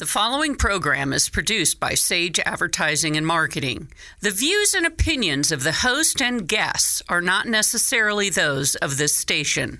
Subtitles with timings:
[0.00, 3.88] The following program is produced by Sage Advertising and Marketing.
[4.20, 9.14] The views and opinions of the host and guests are not necessarily those of this
[9.14, 9.78] station.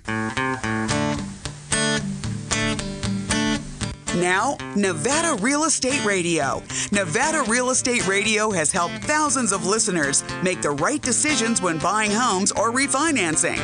[4.17, 6.61] Now, Nevada Real Estate Radio.
[6.91, 12.11] Nevada Real Estate Radio has helped thousands of listeners make the right decisions when buying
[12.11, 13.57] homes or refinancing.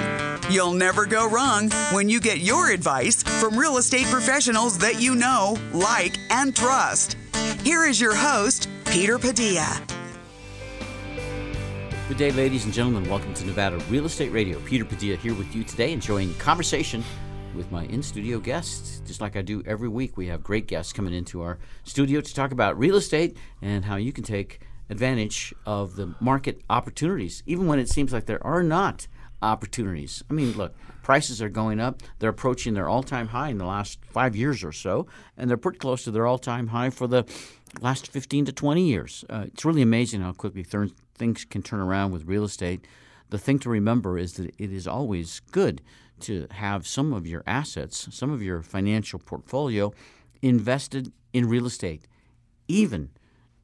[0.50, 5.16] You'll never go wrong when you get your advice from real estate professionals that you
[5.16, 7.18] know, like, and trust.
[7.66, 9.82] Here is your host, Peter Padilla.
[12.08, 13.10] Good day, ladies and gentlemen.
[13.10, 14.62] Welcome to Nevada Real Estate Radio.
[14.62, 17.04] Peter Padilla here with you today, enjoying conversation
[17.58, 19.02] with my in studio guests.
[19.06, 22.34] Just like I do every week, we have great guests coming into our studio to
[22.34, 27.66] talk about real estate and how you can take advantage of the market opportunities, even
[27.66, 29.08] when it seems like there are not
[29.42, 30.24] opportunities.
[30.30, 32.02] I mean, look, prices are going up.
[32.20, 35.58] They're approaching their all time high in the last five years or so, and they're
[35.58, 37.26] pretty close to their all time high for the
[37.82, 39.26] last 15 to 20 years.
[39.30, 42.86] Uh, it's really amazing how quickly th- things can turn around with real estate.
[43.30, 45.82] The thing to remember is that it is always good
[46.22, 49.94] to have some of your assets, some of your financial portfolio
[50.42, 52.08] invested in real estate,
[52.68, 53.10] even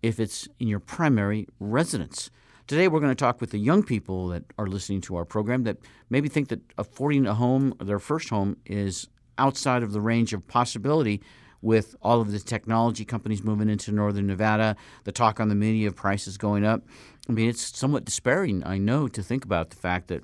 [0.01, 2.29] if it's in your primary residence.
[2.65, 5.63] Today, we're going to talk with the young people that are listening to our program
[5.63, 5.77] that
[6.09, 10.47] maybe think that affording a home, their first home, is outside of the range of
[10.47, 11.21] possibility
[11.61, 15.87] with all of the technology companies moving into northern Nevada, the talk on the media
[15.87, 16.83] of prices going up.
[17.27, 20.23] I mean, it's somewhat despairing, I know, to think about the fact that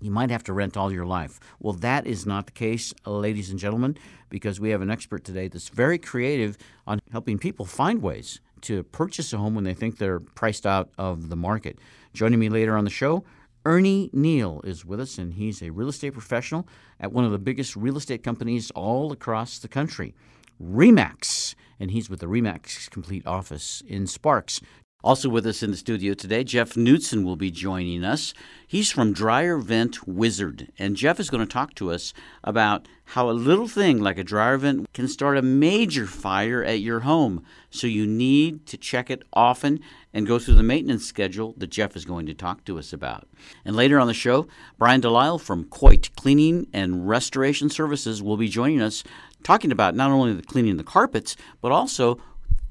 [0.00, 1.38] you might have to rent all your life.
[1.58, 3.96] Well, that is not the case, uh, ladies and gentlemen,
[4.28, 6.56] because we have an expert today that's very creative
[6.86, 10.90] on helping people find ways to purchase a home when they think they're priced out
[10.98, 11.78] of the market.
[12.12, 13.24] Joining me later on the show,
[13.64, 16.66] Ernie Neal is with us, and he's a real estate professional
[16.98, 20.14] at one of the biggest real estate companies all across the country,
[20.62, 21.54] REMAX.
[21.78, 24.60] And he's with the REMAX Complete office in Sparks.
[25.02, 28.34] Also with us in the studio today, Jeff Knudsen will be joining us.
[28.66, 32.12] He's from Dryer Vent Wizard, and Jeff is going to talk to us
[32.44, 36.80] about how a little thing like a dryer vent can start a major fire at
[36.80, 37.42] your home.
[37.70, 39.80] So you need to check it often
[40.12, 43.26] and go through the maintenance schedule that Jeff is going to talk to us about.
[43.64, 44.46] And later on the show,
[44.78, 49.02] Brian Delisle from Coit Cleaning and Restoration Services will be joining us
[49.42, 52.20] talking about not only the cleaning the carpets, but also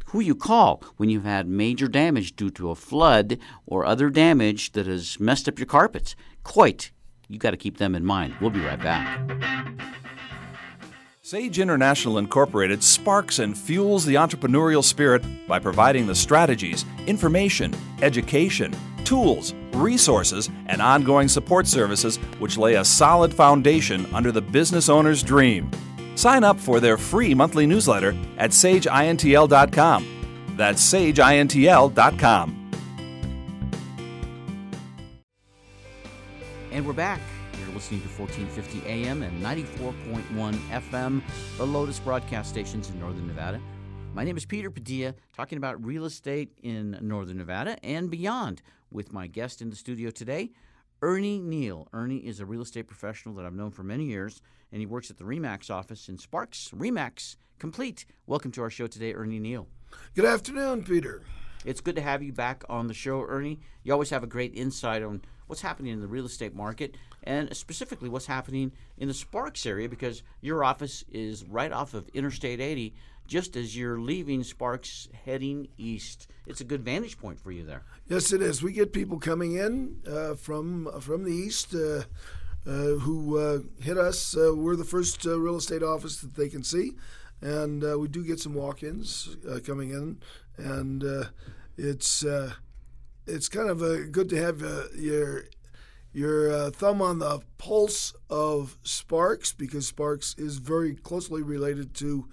[0.09, 4.71] who you call when you've had major damage due to a flood or other damage
[4.71, 6.15] that has messed up your carpets.
[6.43, 6.91] Coit.
[7.27, 8.35] you got to keep them in mind.
[8.41, 9.19] We'll be right back.
[11.21, 18.75] Sage International Incorporated sparks and fuels the entrepreneurial spirit by providing the strategies, information, education,
[19.03, 25.21] tools, resources, and ongoing support services which lay a solid foundation under the business owner's
[25.21, 25.69] dream.
[26.19, 30.53] Sign up for their free monthly newsletter at sageintl.com.
[30.57, 32.71] That's sageintl.com.
[36.73, 37.21] And we're back.
[37.57, 41.21] You're listening to 1450 AM and 94.1 FM,
[41.55, 43.61] the Lotus broadcast stations in Northern Nevada.
[44.13, 49.13] My name is Peter Padilla, talking about real estate in Northern Nevada and beyond with
[49.13, 50.51] my guest in the studio today,
[51.01, 51.87] Ernie Neal.
[51.93, 54.41] Ernie is a real estate professional that I've known for many years,
[54.71, 56.71] and he works at the REMAX office in Sparks.
[56.75, 58.05] REMAX complete.
[58.27, 59.67] Welcome to our show today, Ernie Neal.
[60.15, 61.23] Good afternoon, Peter.
[61.65, 63.59] It's good to have you back on the show, Ernie.
[63.83, 67.53] You always have a great insight on what's happening in the real estate market and
[67.55, 72.61] specifically what's happening in the Sparks area because your office is right off of Interstate
[72.61, 72.93] 80
[73.27, 76.27] just as you're leaving Sparks heading east.
[76.47, 77.83] It's a good vantage point for you there.
[78.07, 78.63] Yes, it is.
[78.63, 82.03] We get people coming in uh, from from the east uh, uh,
[82.65, 84.35] who uh, hit us.
[84.35, 86.93] Uh, we're the first uh, real estate office that they can see,
[87.41, 90.19] and we do get some walk-ins coming in,
[90.57, 91.03] and
[91.77, 92.25] it's
[93.27, 94.61] it's kind of good to have
[94.95, 95.45] your
[96.11, 102.27] your thumb on the pulse of Sparks because Sparks is very closely related to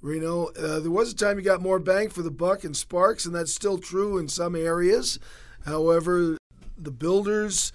[0.00, 0.46] Reno.
[0.48, 3.34] Uh, there was a time you got more bang for the buck in Sparks, and
[3.34, 5.18] that's still true in some areas.
[5.64, 6.36] However,
[6.78, 7.72] the builders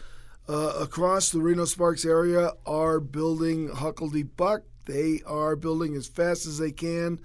[0.51, 4.63] uh, across the Reno Sparks area are building Huckleberry Buck.
[4.85, 7.21] They are building as fast as they can.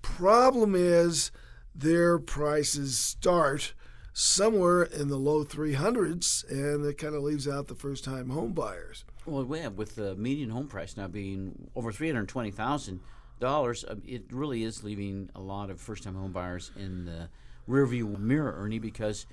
[0.00, 1.32] Problem is,
[1.74, 3.74] their prices start
[4.12, 8.52] somewhere in the low 300s, and that kind of leaves out the first time home
[8.52, 9.04] buyers.
[9.26, 13.00] Well, with the median home price now being over 320000
[13.40, 17.28] dollars, um, it really is leaving a lot of first-time home buyers in the
[17.68, 19.26] rearview mirror, Ernie, because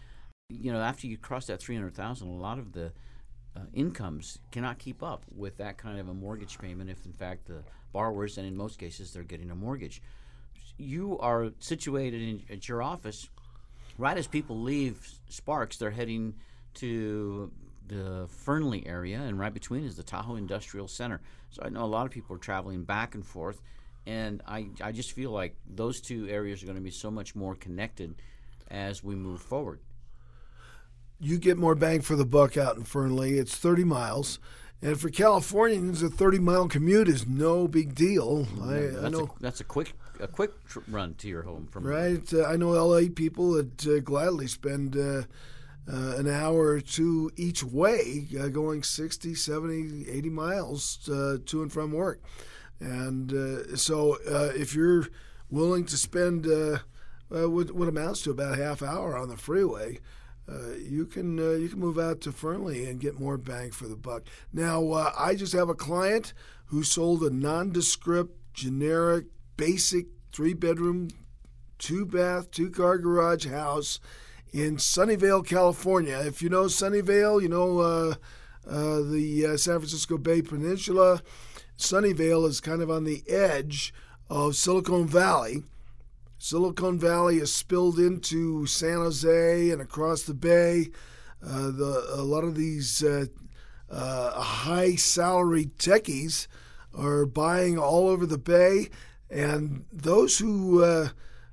[0.49, 2.91] you know after you cross that three hundred thousand, a lot of the
[3.55, 6.89] uh, incomes cannot keep up with that kind of a mortgage payment.
[6.89, 10.01] If in fact the borrowers, and in most cases they're getting a mortgage,
[10.77, 13.29] you are situated in, at your office
[13.97, 15.77] right as people leave Sparks.
[15.77, 16.35] They're heading
[16.75, 17.51] to
[17.87, 21.21] the Fernley area, and right between is the Tahoe Industrial Center.
[21.51, 23.61] So I know a lot of people are traveling back and forth,
[24.05, 27.35] and I, I just feel like those two areas are going to be so much
[27.35, 28.15] more connected
[28.69, 29.79] as we move forward.
[31.19, 33.37] You get more bang for the buck out in Fernley.
[33.37, 34.39] It's 30 miles.
[34.81, 38.47] And for Californians, a 30 mile commute is no big deal.
[38.61, 39.31] I, that's, I know.
[39.37, 42.33] A, that's a quick a quick tr- run to your home from right.
[42.33, 45.23] Uh, I know LA people that uh, gladly spend uh,
[45.91, 51.61] uh, an hour or two each way, uh, going 60, 70, 80 miles uh, to
[51.61, 52.21] and from work.
[52.79, 54.17] And so,
[54.53, 55.07] if you're
[55.49, 56.45] willing to spend
[57.29, 59.99] what, what amounts to about a half hour on the freeway,
[60.47, 63.87] uh, you can uh, you can move out to Fernley and get more bang for
[63.87, 64.23] the buck.
[64.53, 66.33] Now, uh, I just have a client
[66.65, 69.25] who sold a nondescript, generic,
[69.57, 71.09] basic three bedroom,
[71.79, 73.99] two bath, two car garage house
[74.53, 76.21] in Sunnyvale, California.
[76.25, 78.15] If you know Sunnyvale, you know uh,
[78.69, 81.21] uh, the San Francisco Bay Peninsula.
[81.77, 83.93] Sunnyvale is kind of on the edge
[84.29, 85.63] of Silicon Valley
[86.37, 90.89] Silicon Valley is spilled into San Jose and across the bay.
[91.43, 93.25] Uh, the, a lot of these uh,
[93.89, 96.47] uh, high salary techies
[96.93, 98.89] are buying all over the bay,
[99.29, 101.09] and those who uh,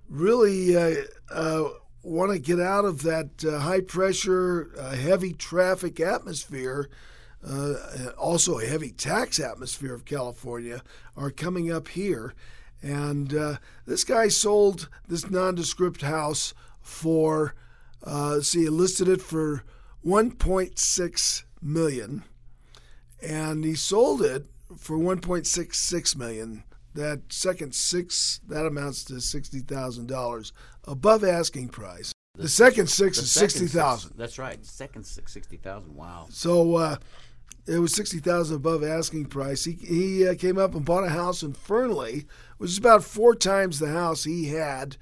[0.08, 1.68] really uh, uh,
[2.02, 6.88] want to get out of that high pressure, heavy traffic atmosphere.
[8.18, 10.82] also, a heavy tax atmosphere of California
[11.16, 12.34] are coming up here
[12.82, 13.56] and uh,
[13.86, 17.54] this guy sold this nondescript house for,
[18.04, 19.62] uh, see, he listed it for
[20.04, 22.24] 1.6 million,
[23.22, 24.46] and he sold it
[24.76, 26.64] for 1.66 million.
[26.94, 30.52] That second six, that amounts to sixty thousand dollars
[30.84, 32.12] above asking price.
[32.34, 34.12] The, the second six the is sixty thousand.
[34.18, 34.62] That's right.
[34.62, 35.94] Second six, sixty thousand.
[35.94, 36.26] Wow.
[36.28, 36.96] So uh,
[37.66, 39.64] it was sixty thousand above asking price.
[39.64, 42.26] He he uh, came up and bought a house in Fernley,
[42.58, 44.96] which is about four times the house he had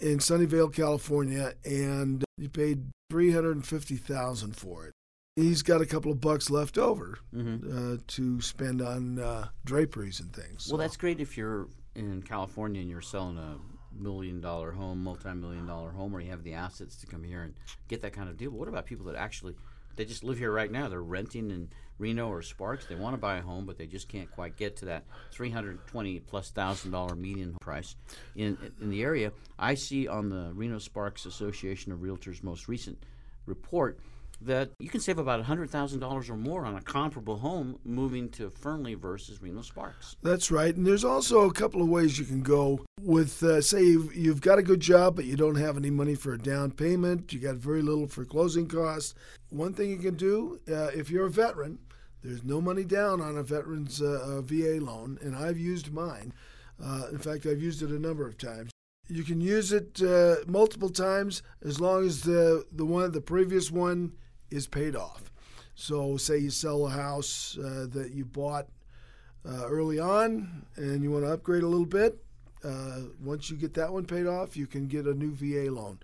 [0.00, 4.92] in Sunnyvale, California, and he paid three hundred and fifty thousand for it.
[5.36, 7.94] He's got a couple of bucks left over mm-hmm.
[7.94, 10.64] uh, to spend on uh, draperies and things.
[10.64, 10.72] So.
[10.72, 13.58] Well, that's great if you're in California and you're selling a
[13.92, 17.42] million dollar home, multi million dollar home, where you have the assets to come here
[17.42, 17.54] and
[17.88, 18.50] get that kind of deal.
[18.50, 19.56] But what about people that actually
[19.96, 20.88] they just live here right now?
[20.88, 22.86] They're renting in Reno or Sparks.
[22.86, 26.20] They want to buy a home, but they just can't quite get to that 320
[26.20, 27.96] plus thousand dollar median price
[28.34, 29.32] in in the area.
[29.58, 32.98] I see on the Reno Sparks Association of Realtors most recent
[33.46, 33.98] report
[34.40, 38.94] that you can save about $100,000 or more on a comparable home moving to Fernley
[38.94, 40.16] versus Reno Sparks.
[40.22, 40.74] That's right.
[40.74, 44.40] And there's also a couple of ways you can go with, uh, say, you've, you've
[44.40, 47.38] got a good job, but you don't have any money for a down payment, you
[47.38, 49.14] got very little for closing costs.
[49.48, 51.78] One thing you can do, uh, if you're a veteran,
[52.22, 56.32] there's no money down on a veteran's uh, VA loan, and I've used mine.
[56.82, 58.70] Uh, in fact, I've used it a number of times.
[59.08, 63.70] You can use it uh, multiple times as long as the the one the previous
[63.70, 64.12] one
[64.50, 65.30] is paid off.
[65.74, 68.66] So, say you sell a house uh, that you bought
[69.46, 72.18] uh, early on, and you want to upgrade a little bit.
[72.64, 75.98] Uh, once you get that one paid off, you can get a new VA loan.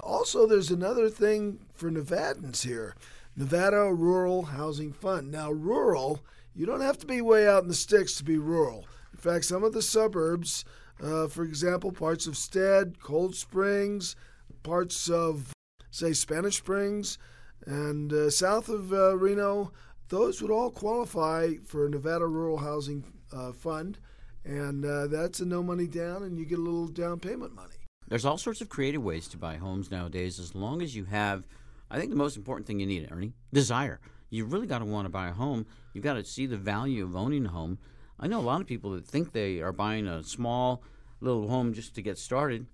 [0.00, 2.94] Also, there's another thing for Nevadans here.
[3.36, 5.30] Nevada Rural Housing Fund.
[5.30, 6.20] Now, rural,
[6.54, 8.86] you don't have to be way out in the sticks to be rural.
[9.12, 10.64] In fact, some of the suburbs,
[11.02, 14.16] uh, for example, parts of Stead, Cold Springs,
[14.62, 15.52] parts of,
[15.90, 17.18] say, Spanish Springs,
[17.66, 19.72] and uh, south of uh, Reno,
[20.08, 23.98] those would all qualify for a Nevada Rural Housing uh, Fund.
[24.44, 27.74] And uh, that's a no money down, and you get a little down payment money.
[28.06, 31.44] There's all sorts of creative ways to buy homes nowadays as long as you have
[31.90, 34.00] I think the most important thing you need, Ernie, desire.
[34.30, 35.66] You really got to want to buy a home.
[35.92, 37.78] You've got to see the value of owning a home.
[38.18, 40.82] I know a lot of people that think they are buying a small
[41.20, 42.66] little home just to get started.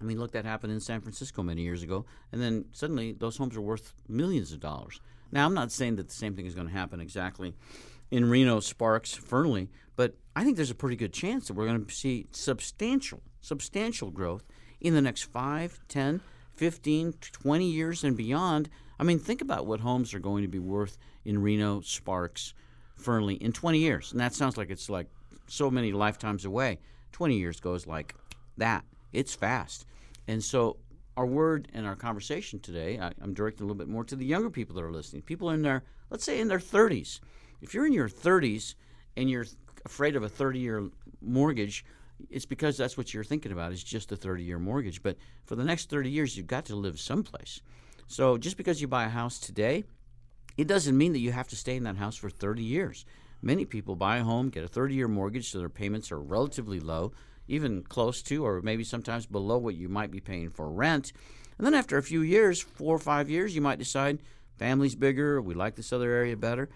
[0.00, 3.36] I mean, look, that happened in San Francisco many years ago, and then suddenly those
[3.36, 5.00] homes are worth millions of dollars.
[5.32, 7.54] Now, I'm not saying that the same thing is going to happen exactly
[8.10, 11.84] in Reno, Sparks, Fernley, but I think there's a pretty good chance that we're going
[11.84, 14.44] to see substantial, substantial growth
[14.80, 16.20] in the next 5, 10,
[16.54, 20.58] 15, 20 years and beyond, I mean, think about what homes are going to be
[20.58, 22.54] worth in Reno, Sparks,
[22.96, 24.12] Fernley in 20 years.
[24.12, 25.06] And that sounds like it's like
[25.46, 26.78] so many lifetimes away.
[27.12, 28.14] 20 years goes like
[28.56, 28.84] that.
[29.12, 29.86] It's fast.
[30.26, 30.76] And so,
[31.16, 34.24] our word and our conversation today, I, am directing a little bit more to the
[34.24, 35.22] younger people that are listening.
[35.22, 37.18] People in their, let's say, in their 30s.
[37.60, 38.74] If you're in your 30s
[39.16, 39.46] and you're
[39.84, 40.88] afraid of a 30 year
[41.20, 41.84] mortgage,
[42.30, 45.02] it's because that's what you're thinking about is just a 30 year mortgage.
[45.02, 47.60] But for the next 30 years, you've got to live someplace.
[48.06, 49.84] So just because you buy a house today,
[50.56, 53.04] it doesn't mean that you have to stay in that house for 30 years.
[53.42, 56.80] Many people buy a home, get a 30 year mortgage, so their payments are relatively
[56.80, 57.12] low,
[57.48, 61.12] even close to or maybe sometimes below what you might be paying for rent.
[61.56, 64.20] And then after a few years, four or five years, you might decide
[64.58, 66.68] family's bigger, we like this other area better,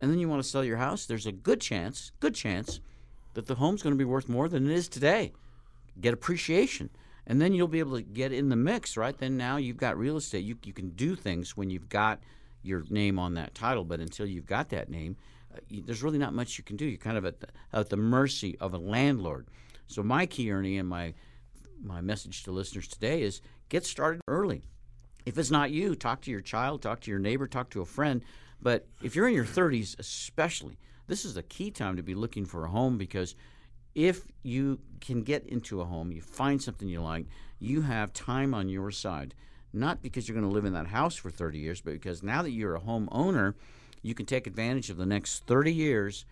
[0.00, 1.06] and then you want to sell your house.
[1.06, 2.80] There's a good chance, good chance,
[3.34, 5.32] that the home's going to be worth more than it is today.
[6.00, 6.90] Get appreciation.
[7.26, 9.16] And then you'll be able to get in the mix, right?
[9.16, 10.44] Then now you've got real estate.
[10.44, 12.20] You, you can do things when you've got
[12.62, 15.16] your name on that title, but until you've got that name,
[15.54, 16.86] uh, you, there's really not much you can do.
[16.86, 19.46] You're kind of at the, at the mercy of a landlord.
[19.88, 21.14] So my key, Ernie, and my
[21.82, 24.62] my message to listeners today is get started early.
[25.24, 27.86] If it's not you, talk to your child, talk to your neighbor, talk to a
[27.86, 28.22] friend.
[28.60, 32.44] But if you're in your 30s, especially, this is a key time to be looking
[32.44, 33.34] for a home because
[33.94, 37.26] if you can get into a home, you find something you like,
[37.58, 39.34] you have time on your side.
[39.72, 42.42] Not because you're going to live in that house for 30 years, but because now
[42.42, 43.54] that you're a home owner,
[44.02, 46.24] you can take advantage of the next 30 years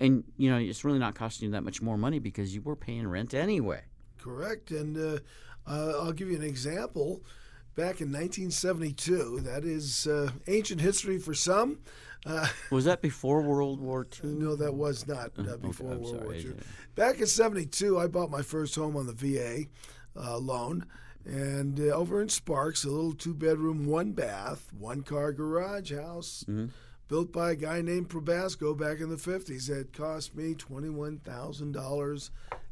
[0.00, 2.76] and you know it's really not costing you that much more money because you were
[2.76, 3.82] paying rent anyway.
[4.18, 5.18] Correct, and uh,
[5.66, 7.22] uh, I'll give you an example.
[7.76, 11.78] Back in 1972, that is uh, ancient history for some.
[12.26, 14.30] Uh, was that before World War II?
[14.30, 16.24] No, that was not uh, before okay, World sorry.
[16.24, 16.54] War II.
[16.96, 19.66] Back in '72, I bought my first home on the VA
[20.20, 20.86] uh, loan,
[21.24, 26.44] and over in Sparks, a little two-bedroom, one-bath, one-car garage house.
[26.48, 26.66] Mm-hmm
[27.08, 29.70] built by a guy named Probasco back in the 50s.
[29.70, 32.30] It cost me $21,000.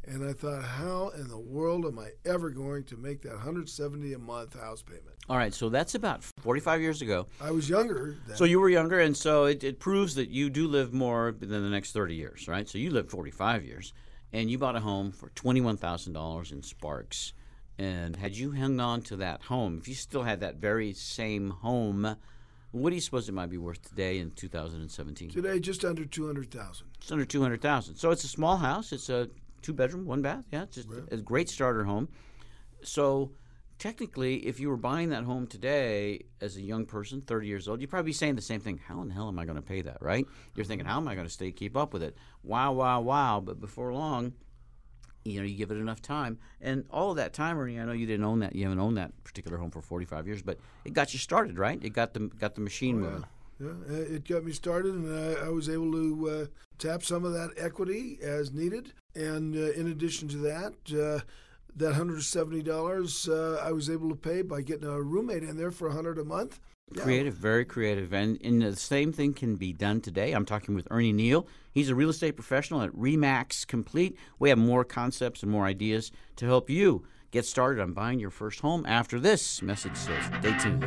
[0.09, 4.13] And I thought, how in the world am I ever going to make that 170
[4.13, 5.17] a month house payment?
[5.29, 7.27] All right, so that's about 45 years ago.
[7.41, 8.17] I was younger.
[8.27, 8.37] Then.
[8.37, 11.49] So you were younger, and so it, it proves that you do live more than
[11.49, 12.69] the next 30 years, right?
[12.69, 13.93] So you lived 45 years,
[14.33, 17.33] and you bought a home for $21,000 in Sparks.
[17.79, 21.51] And had you hung on to that home, if you still had that very same
[21.51, 22.17] home,
[22.77, 25.31] what do you suppose it might be worth today in 2017?
[25.31, 28.93] Today, just under 200000 It's under 200000 So it's a small house.
[28.93, 29.29] It's a
[29.63, 30.45] two bedroom, one bath.
[30.53, 32.09] Yeah, it's just a great starter home.
[32.83, 33.33] So
[33.79, 37.81] technically, if you were buying that home today as a young person, 30 years old,
[37.81, 38.79] you'd probably be saying the same thing.
[38.87, 40.27] How in the hell am I going to pay that, right?
[40.55, 42.17] You're thinking, how am I going to stay keep up with it?
[42.43, 43.41] Wow, wow, wow.
[43.45, 44.35] But before long,
[45.27, 47.79] you know, you give it enough time, and all of that time, Ernie.
[47.79, 48.55] I know you didn't own that.
[48.55, 51.79] You haven't owned that particular home for 45 years, but it got you started, right?
[51.83, 53.25] It got the got the machine oh, moving.
[53.59, 53.97] Yeah.
[53.97, 56.47] it got me started, and I, I was able to uh,
[56.79, 58.93] tap some of that equity as needed.
[59.15, 61.25] And uh, in addition to that, uh,
[61.77, 65.89] that $170 uh, I was able to pay by getting a roommate in there for
[65.89, 66.61] 100 a month.
[66.95, 68.13] Creative, very creative.
[68.13, 70.33] And, and the same thing can be done today.
[70.33, 71.49] I'm talking with Ernie Neal.
[71.73, 74.17] He's a real estate professional at Remax Complete.
[74.39, 78.31] We have more concepts and more ideas to help you get started on buying your
[78.31, 80.25] first home after this message says.
[80.41, 80.87] Stay tuned.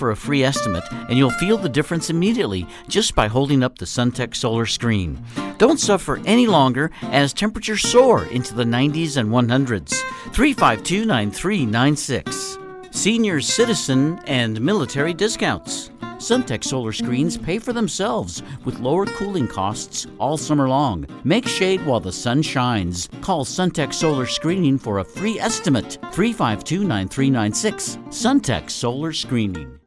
[0.00, 3.84] for a free estimate, and you'll feel the difference immediately just by holding up the
[3.84, 5.22] Suntech solar screen.
[5.58, 10.00] Don't suffer any longer as temperatures soar into the 90s and 100s.
[10.32, 12.56] 352 9396.
[12.92, 15.90] Senior citizen and military discounts.
[16.16, 21.06] Suntech solar screens pay for themselves with lower cooling costs all summer long.
[21.24, 23.10] Make shade while the sun shines.
[23.20, 25.98] Call Suntech Solar Screening for a free estimate.
[26.12, 27.96] 352 9396.
[28.08, 29.79] Suntech Solar Screening.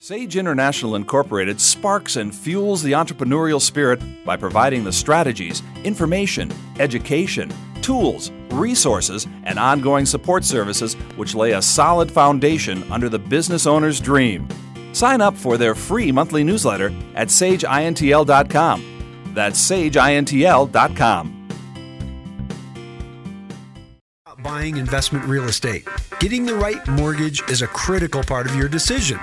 [0.00, 7.52] Sage International Incorporated sparks and fuels the entrepreneurial spirit by providing the strategies, information, education,
[7.82, 13.98] tools, resources, and ongoing support services which lay a solid foundation under the business owner's
[13.98, 14.46] dream.
[14.92, 19.32] Sign up for their free monthly newsletter at sageintl.com.
[19.34, 21.34] That's sageintl.com.
[24.44, 25.88] Buying investment real estate.
[26.20, 29.18] Getting the right mortgage is a critical part of your decision.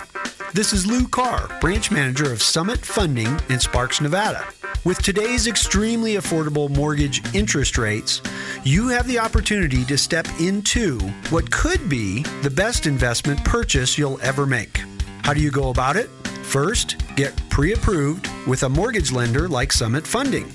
[0.55, 4.47] This is Lou Carr, branch manager of Summit Funding in Sparks, Nevada.
[4.85, 8.21] With today's extremely affordable mortgage interest rates,
[8.63, 10.97] you have the opportunity to step into
[11.29, 14.79] what could be the best investment purchase you'll ever make.
[15.23, 16.07] How do you go about it?
[16.43, 20.49] First, get pre approved with a mortgage lender like Summit Funding.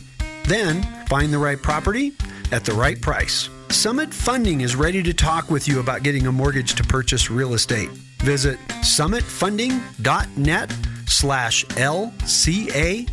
[0.44, 2.14] Then find the right property
[2.52, 3.50] at the right price.
[3.68, 7.52] Summit Funding is ready to talk with you about getting a mortgage to purchase real
[7.52, 7.90] estate.
[8.22, 13.06] Visit summitfunding.net slash LCARR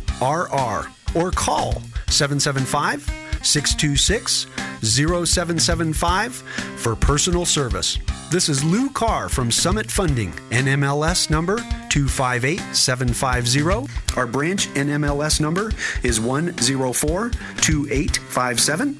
[1.14, 3.08] or call 775
[3.42, 4.46] 626
[4.82, 6.34] 0775
[6.76, 7.98] for personal service.
[8.30, 11.56] This is Lou Carr from Summit Funding, NMLS number
[11.88, 13.90] 258750.
[14.16, 15.72] Our branch NMLS number
[16.02, 18.96] is 1042857.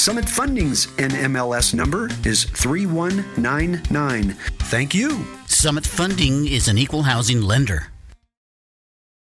[0.00, 4.30] Summit Funding's NMLS number is 3199.
[4.60, 5.39] Thank you.
[5.60, 7.88] Summit Funding is an equal housing lender.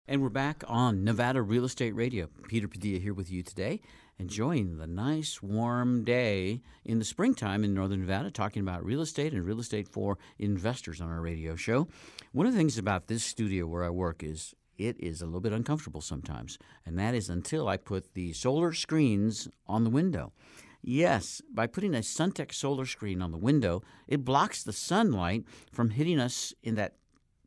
[0.06, 2.28] And we're back on Nevada Real Estate Radio.
[2.46, 3.80] Peter Padilla here with you today,
[4.20, 9.32] enjoying the nice warm day in the springtime in Northern Nevada, talking about real estate
[9.32, 11.88] and real estate for investors on our radio show.
[12.30, 15.40] One of the things about this studio where I work is it is a little
[15.40, 20.32] bit uncomfortable sometimes, and that is until I put the solar screens on the window.
[20.82, 25.90] Yes, by putting a Suntech solar screen on the window, it blocks the sunlight from
[25.90, 26.94] hitting us in that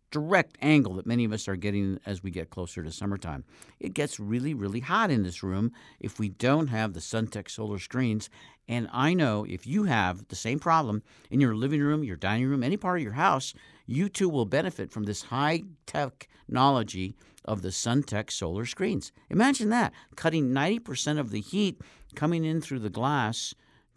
[0.10, 3.44] direct angle that many of us are getting as we get closer to summertime.
[3.82, 7.80] It gets really, really hot in this room if we don't have the Suntech solar
[7.80, 8.30] screens.
[8.70, 12.48] And I know if you have the same problem in your living room, your dining
[12.48, 13.54] room, any part of your house,
[13.86, 19.12] you too will benefit from this high technology of the Suntech solar screens.
[19.30, 21.80] Imagine that, cutting 90% of the heat
[22.16, 23.54] coming in through the glass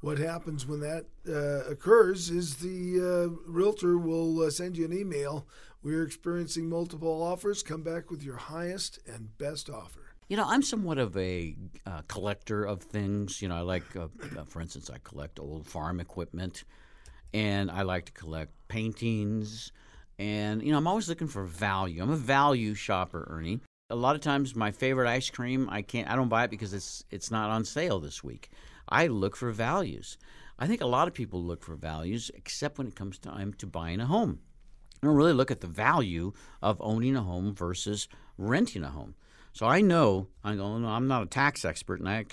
[0.00, 4.92] what happens when that uh, occurs is the uh, realtor will uh, send you an
[4.92, 5.46] email.
[5.82, 7.62] We're experiencing multiple offers.
[7.62, 10.00] Come back with your highest and best offer.
[10.28, 11.54] You know, I'm somewhat of a
[11.86, 13.42] uh, collector of things.
[13.42, 16.64] You know, I like, uh, uh, for instance, I collect old farm equipment,
[17.34, 19.72] and I like to collect paintings.
[20.18, 22.02] And you know, I'm always looking for value.
[22.02, 23.60] I'm a value shopper, Ernie.
[23.90, 26.72] A lot of times, my favorite ice cream, I can't, I don't buy it because
[26.72, 28.48] it's it's not on sale this week.
[28.88, 30.16] I look for values.
[30.58, 33.66] I think a lot of people look for values, except when it comes time to
[33.66, 34.40] buying a home.
[35.02, 39.16] I don't really look at the value of owning a home versus renting a home.
[39.52, 40.86] So I know I'm going.
[40.86, 42.24] I'm not a tax expert, and I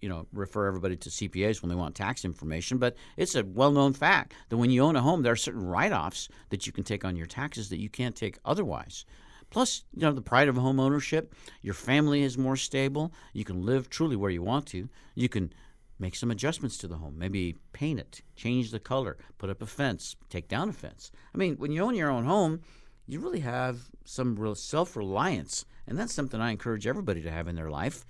[0.00, 2.78] you know refer everybody to CPAs when they want tax information.
[2.78, 6.28] But it's a well-known fact that when you own a home, there are certain write-offs
[6.48, 9.04] that you can take on your taxes that you can't take otherwise.
[9.50, 11.34] Plus, you know, the pride of home ownership.
[11.62, 13.12] Your family is more stable.
[13.32, 14.88] You can live truly where you want to.
[15.14, 15.52] You can
[15.98, 17.18] make some adjustments to the home.
[17.18, 21.10] Maybe paint it, change the color, put up a fence, take down a fence.
[21.34, 22.60] I mean, when you own your own home,
[23.06, 27.56] you really have some real self-reliance and that's something I encourage everybody to have in
[27.56, 28.04] their life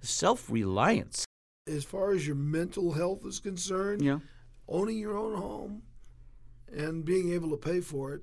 [0.00, 1.24] self reliance.
[1.66, 4.18] As far as your mental health is concerned, yeah.
[4.68, 5.82] owning your own home
[6.70, 8.22] and being able to pay for it,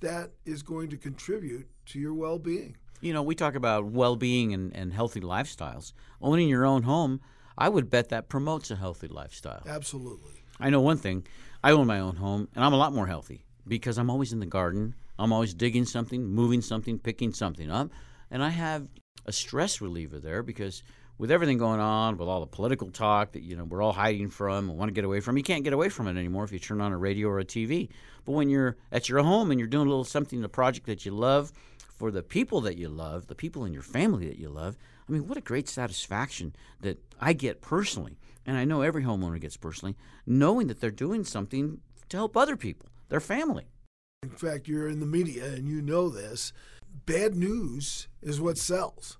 [0.00, 2.76] that is going to contribute to your well being.
[3.00, 5.92] You know, we talk about well being and, and healthy lifestyles.
[6.20, 7.20] Owning your own home,
[7.56, 9.62] I would bet that promotes a healthy lifestyle.
[9.66, 10.32] Absolutely.
[10.60, 11.24] I know one thing
[11.62, 14.40] I own my own home, and I'm a lot more healthy because I'm always in
[14.40, 14.94] the garden.
[15.18, 17.90] I'm always digging something, moving something, picking something up.
[18.30, 18.88] And I have
[19.26, 20.82] a stress reliever there because
[21.18, 24.30] with everything going on, with all the political talk that you know we're all hiding
[24.30, 26.52] from and want to get away from, you can't get away from it anymore if
[26.52, 27.88] you turn on a radio or a TV.
[28.24, 31.04] But when you're at your home and you're doing a little something, a project that
[31.04, 31.52] you love,
[31.98, 35.12] for the people that you love, the people in your family that you love, I
[35.12, 39.56] mean, what a great satisfaction that I get personally, and I know every homeowner gets
[39.56, 43.66] personally, knowing that they're doing something to help other people, their family.
[44.22, 46.52] In fact, you're in the media and you know this
[47.06, 49.18] bad news is what sells.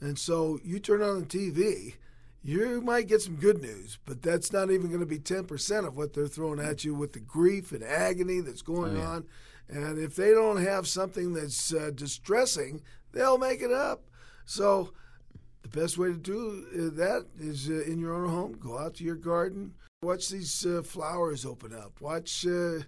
[0.00, 1.94] And so you turn on the TV,
[2.42, 5.96] you might get some good news, but that's not even going to be 10% of
[5.96, 9.08] what they're throwing at you with the grief and agony that's going oh, yeah.
[9.08, 9.26] on.
[9.72, 12.82] And if they don't have something that's uh, distressing,
[13.12, 14.02] they'll make it up.
[14.44, 14.92] So
[15.62, 18.52] the best way to do uh, that is uh, in your own home.
[18.60, 22.80] Go out to your garden, watch these uh, flowers open up, watch uh,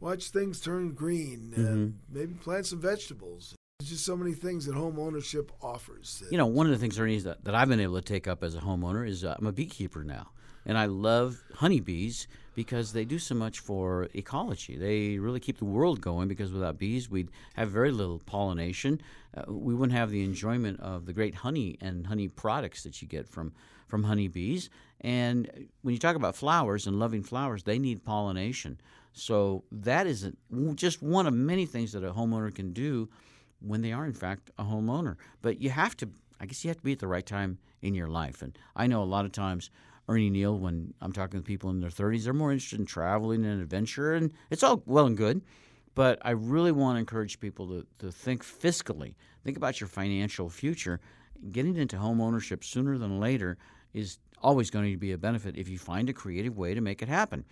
[0.00, 1.66] watch things turn green, Mm-hmm.
[1.66, 3.54] and maybe plant some vegetables.
[3.80, 6.22] There's just so many things that home ownership offers.
[6.30, 8.42] You know, one of the things, Ernie, that, that I've been able to take up
[8.42, 10.30] as a homeowner is uh, I'm a beekeeper now.
[10.66, 12.26] And I love honeybees
[12.58, 14.76] because they do so much for ecology.
[14.76, 19.00] They really keep the world going because without bees, we'd have very little pollination.
[19.32, 23.06] Uh, we wouldn't have the enjoyment of the great honey and honey products that you
[23.06, 23.52] get from,
[23.86, 24.70] from honeybees.
[25.02, 28.80] And when you talk about flowers and loving flowers, they need pollination.
[29.12, 30.32] So that is a,
[30.74, 33.08] just one of many things that a homeowner can do
[33.60, 35.14] when they are in fact a homeowner.
[35.42, 36.08] But you have to,
[36.40, 38.42] I guess, you have to be at the right time in your life.
[38.42, 39.70] And I know a lot of times,
[40.08, 43.44] Ernie Neal, when I'm talking to people in their 30s, they're more interested in traveling
[43.44, 45.42] and adventure, and it's all well and good.
[45.94, 50.48] But I really want to encourage people to, to think fiscally, think about your financial
[50.48, 51.00] future.
[51.50, 53.58] Getting into home ownership sooner than later
[53.92, 57.02] is always going to be a benefit if you find a creative way to make
[57.02, 57.44] it happen.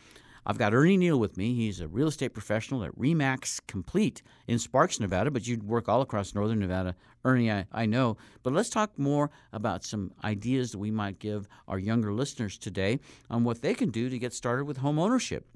[0.48, 1.54] I've got Ernie Neal with me.
[1.54, 6.02] He's a real estate professional at Remax Complete in Sparks, Nevada, but you work all
[6.02, 6.94] across northern Nevada.
[7.24, 8.16] Ernie, I, I know.
[8.44, 13.00] But let's talk more about some ideas that we might give our younger listeners today
[13.28, 15.48] on what they can do to get started with home ownership.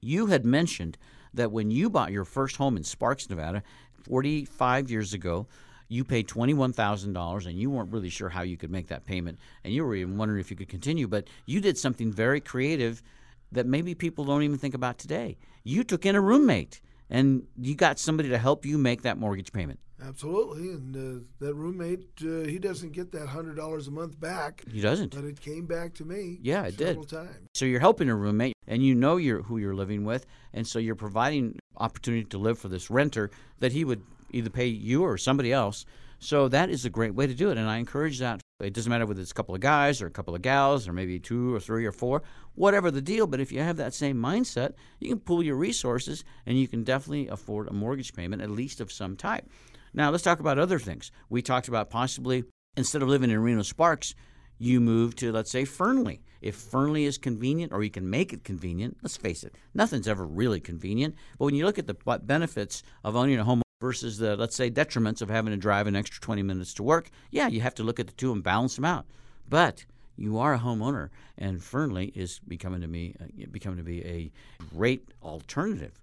[0.00, 0.96] You had mentioned
[1.34, 3.62] that when you bought your first home in Sparks, Nevada,
[4.04, 5.48] 45 years ago,
[5.88, 9.38] you paid $21,000 and you weren't really sure how you could make that payment.
[9.64, 11.08] And you were even wondering if you could continue.
[11.08, 13.02] But you did something very creative
[13.52, 15.36] that maybe people don't even think about today.
[15.64, 19.52] You took in a roommate and you got somebody to help you make that mortgage
[19.52, 19.80] payment.
[20.02, 24.64] Absolutely, and uh, that roommate, uh, he doesn't get that hundred dollars a month back,
[24.72, 25.14] He doesn't.
[25.14, 26.38] but it came back to me.
[26.40, 27.06] Yeah, it did.
[27.06, 27.28] times.
[27.54, 30.78] So you're helping a roommate, and you know you're, who you're living with, and so
[30.78, 35.18] you're providing opportunity to live for this renter that he would either pay you or
[35.18, 35.84] somebody else.
[36.18, 38.39] So that is a great way to do it, and I encourage that.
[38.60, 40.92] It doesn't matter whether it's a couple of guys or a couple of gals or
[40.92, 42.22] maybe two or three or four,
[42.54, 43.26] whatever the deal.
[43.26, 46.84] But if you have that same mindset, you can pool your resources, and you can
[46.84, 49.48] definitely afford a mortgage payment, at least of some type.
[49.92, 51.10] Now let's talk about other things.
[51.28, 52.44] We talked about possibly
[52.76, 54.14] instead of living in Reno Sparks,
[54.58, 56.22] you move to let's say Fernley.
[56.40, 60.24] If Fernley is convenient or you can make it convenient, let's face it, nothing's ever
[60.24, 61.14] really convenient.
[61.38, 64.70] But when you look at the benefits of owning a home versus the let's say
[64.70, 67.82] detriments of having to drive an extra 20 minutes to work, yeah, you have to
[67.82, 69.06] look at the two and balance them out.
[69.48, 69.84] But
[70.16, 74.30] you are a homeowner, and Fernley is becoming to me uh, becoming to be a
[74.74, 76.00] great alternative.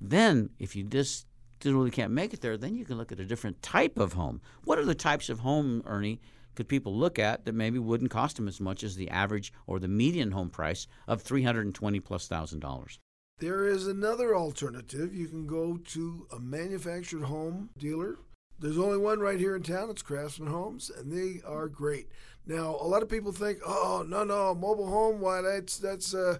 [0.00, 1.26] Then, if you just
[1.64, 4.40] really can't make it there, then you can look at a different type of home.
[4.64, 6.20] What are the types of home, Ernie,
[6.54, 9.78] could people look at that maybe wouldn't cost them as much as the average or
[9.78, 12.98] the median home price of three hundred and twenty plus thousand dollars?
[13.40, 15.14] There is another alternative.
[15.14, 18.18] You can go to a manufactured home dealer.
[18.58, 19.88] There's only one right here in town.
[19.88, 22.10] It's Craftsman Homes, and they are great.
[22.46, 25.20] Now, a lot of people think, "Oh, no, no, mobile home.
[25.20, 26.36] Why that's that's uh,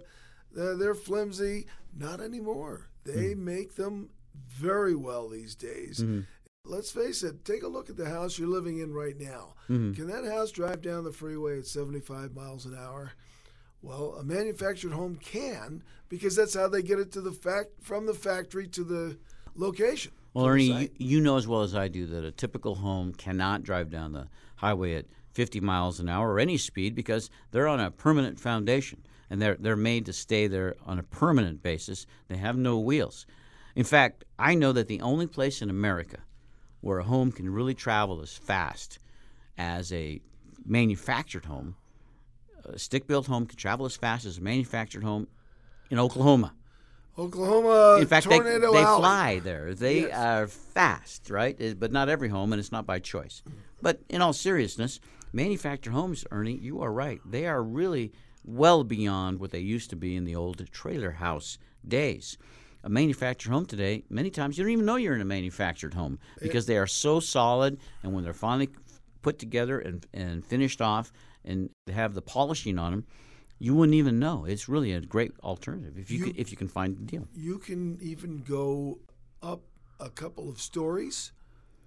[0.52, 2.90] they're, they're flimsy." Not anymore.
[3.04, 3.44] They hmm.
[3.46, 4.10] make them
[4.46, 6.00] very well these days.
[6.00, 6.20] Mm-hmm.
[6.66, 7.46] Let's face it.
[7.46, 9.54] Take a look at the house you're living in right now.
[9.70, 9.94] Mm-hmm.
[9.94, 13.12] Can that house drive down the freeway at 75 miles an hour?
[13.82, 18.06] Well, a manufactured home can because that's how they get it to the fact from
[18.06, 19.18] the factory to the
[19.54, 20.12] location.
[20.34, 23.62] Well, Ernie, you, you know as well as I do that a typical home cannot
[23.62, 27.80] drive down the highway at 50 miles an hour or any speed because they're on
[27.80, 32.06] a permanent foundation and they're they're made to stay there on a permanent basis.
[32.28, 33.26] They have no wheels.
[33.76, 36.18] In fact, I know that the only place in America
[36.80, 38.98] where a home can really travel as fast
[39.56, 40.20] as a
[40.64, 41.76] manufactured home,
[42.64, 45.28] a stick-built home can travel as fast as a manufactured home
[45.90, 46.54] in Oklahoma.
[47.18, 49.00] Oklahoma In fact, they, they alley.
[49.00, 49.74] fly there.
[49.74, 50.16] They Yes.
[50.18, 51.78] are fast, right?
[51.78, 53.42] But not every home, and it's not by choice.
[53.82, 55.00] But in all seriousness,
[55.32, 57.20] manufactured homes, Ernie, you are right.
[57.28, 58.12] They are really
[58.44, 62.38] well beyond what they used to be in the old trailer house days.
[62.82, 66.18] A manufactured home today, many times you don't even know you're in a manufactured home
[66.40, 68.70] because they are so solid, and when they're finally
[69.20, 71.12] put together and, and finished off
[71.44, 73.06] and have the polishing on them,
[73.58, 74.44] you wouldn't even know.
[74.44, 77.28] It's really a great alternative if you, You- can, if you can find the deal.
[77.34, 78.98] You can even go
[79.42, 79.62] up
[79.98, 81.32] a couple of stories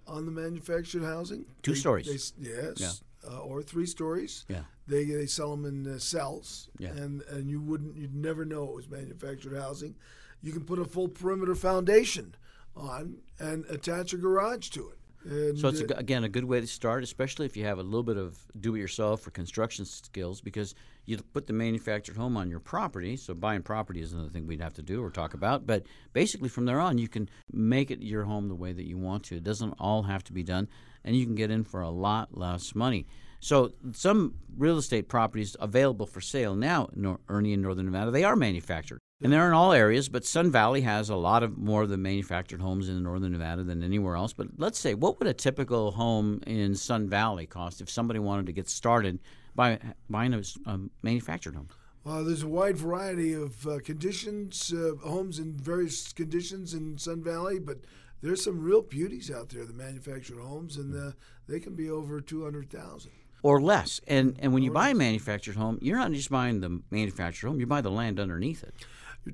[0.08, 1.46] on the manufactured housing.
[1.62, 2.34] Two They- stories.
[2.38, 3.02] they yes.
[3.26, 4.46] Uh, or three stories.
[4.50, 4.64] Yeah.
[4.86, 6.70] They, they sell them in uh, cells.
[6.78, 6.90] Yeah.
[6.90, 9.96] And and you wouldn't you'd never know it was manufactured housing.
[10.42, 12.36] You can put a full perimeter foundation
[12.76, 14.98] on and attach a garage to it.
[15.26, 17.80] And, So it's a uh, again a good way to start, especially if you have
[17.80, 22.50] a little bit of do-it-yourself or construction skills, because you put the manufactured home on
[22.50, 23.18] your property.
[23.18, 25.66] So buying property is another thing we'd have to do or talk about.
[25.66, 25.84] But
[26.14, 29.24] basically, from there on, you can make it your home the way that you want
[29.26, 29.36] to.
[29.36, 30.68] It doesn't all have to be done,
[31.04, 33.06] and you can get in for a lot less money.
[33.44, 36.88] So some real estate properties available for sale now,
[37.28, 39.00] Ernie in Northern Nevada, they are manufactured.
[39.22, 41.98] And they're in all areas, but Sun Valley has a lot of more of the
[41.98, 44.32] manufactured homes in Northern Nevada than anywhere else.
[44.32, 48.46] But let's say, what would a typical home in Sun Valley cost if somebody wanted
[48.46, 49.20] to get started
[49.54, 49.78] by
[50.10, 51.68] buying a, manufactured home?
[52.06, 57.22] Uh, there's a wide variety of uh, conditions, uh, homes in various conditions in Sun
[57.24, 57.80] Valley, but
[58.22, 61.12] there's some real beauties out there, the manufactured homes, and uh,
[61.46, 63.12] they can be over 200000
[63.44, 64.02] or less.
[64.08, 67.60] And and when you buy a manufactured home, you're not just buying the manufactured home;
[67.60, 68.74] you buy the land underneath it.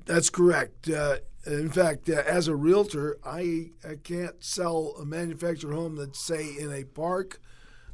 [0.04, 0.88] That's correct.
[0.88, 6.20] Uh, in fact, uh, as a realtor, I, I can't sell a manufactured home that's,
[6.20, 7.40] say, in a park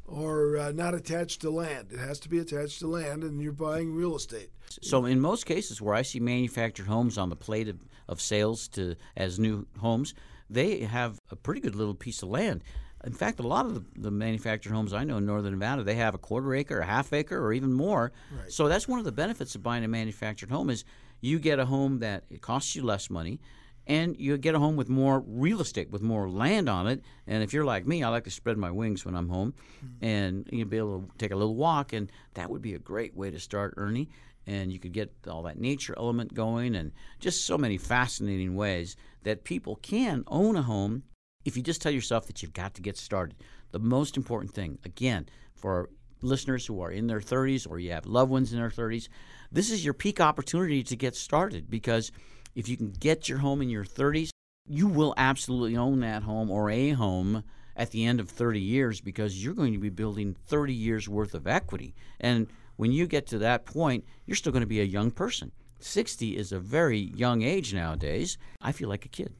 [0.05, 1.91] or uh, not attached to land.
[1.91, 4.49] It has to be attached to land, and you're buying real estate.
[4.81, 8.67] So, in most cases where I see manufactured homes on the plate of, of sales
[8.69, 10.13] to as new homes,
[10.49, 12.63] they have a pretty good little piece of land.
[13.07, 15.95] In fact, a lot of the, the, manufactured homes I know in northern Nevada, they
[15.95, 18.11] have a quarter acre, a half acre, or even more.
[18.31, 18.51] Right.
[18.51, 20.83] So that's one of the benefits of buying a manufactured home is
[21.21, 23.39] you get a home that it costs you less money
[23.87, 27.01] and you get a home with more real estate, with more land on it.
[27.25, 30.05] And if you're like me, I like to spread my wings when I'm home, mm-hmm.
[30.05, 33.15] and you'll be able to take a little walk, and that would be a great
[33.15, 34.09] way to start, Ernie.
[34.45, 38.97] And you could get all that nature element going, and just so many fascinating ways
[39.23, 41.03] that people can own a home
[41.47, 43.37] if you just tell yourself that you've got to get started.
[43.71, 45.89] The most important thing, again, for
[46.21, 49.07] listeners who are in their 30s or you have loved ones in their 30s,
[49.49, 52.11] this is your peak opportunity to get started because
[52.53, 54.29] if you can get your home in your 30s,
[54.67, 57.43] you will absolutely own that home or a home
[57.77, 61.33] at the end of 30 years because you're going to be building 30 years worth
[61.33, 61.95] of equity.
[62.19, 65.53] And when you get to that point, you're still going to be a young person.
[65.79, 68.37] 60 is a very young age nowadays.
[68.61, 69.33] I feel like a kid.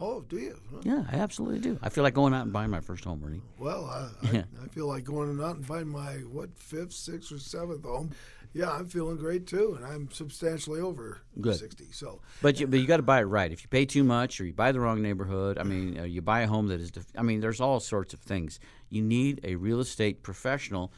[0.00, 0.60] Oh, do you?
[0.72, 0.80] Huh?
[0.84, 1.78] Yeah, I absolutely do.
[1.82, 3.42] I feel like going out and buying my first home, Ernie.
[3.58, 7.38] Well, I, I, I feel like going out and buying my what fifth, sixth, or
[7.38, 8.10] seventh home.
[8.54, 11.56] Yeah, I'm feeling great too, and I'm substantially over Good.
[11.56, 11.92] 60.
[11.92, 13.52] So, but you, but you got to buy it right.
[13.52, 16.22] If you pay too much, or you buy the wrong neighborhood, I mean, uh, you
[16.22, 16.90] buy a home that is.
[16.90, 18.58] Def- I mean, there's all sorts of things.
[18.88, 20.92] You need a real estate professional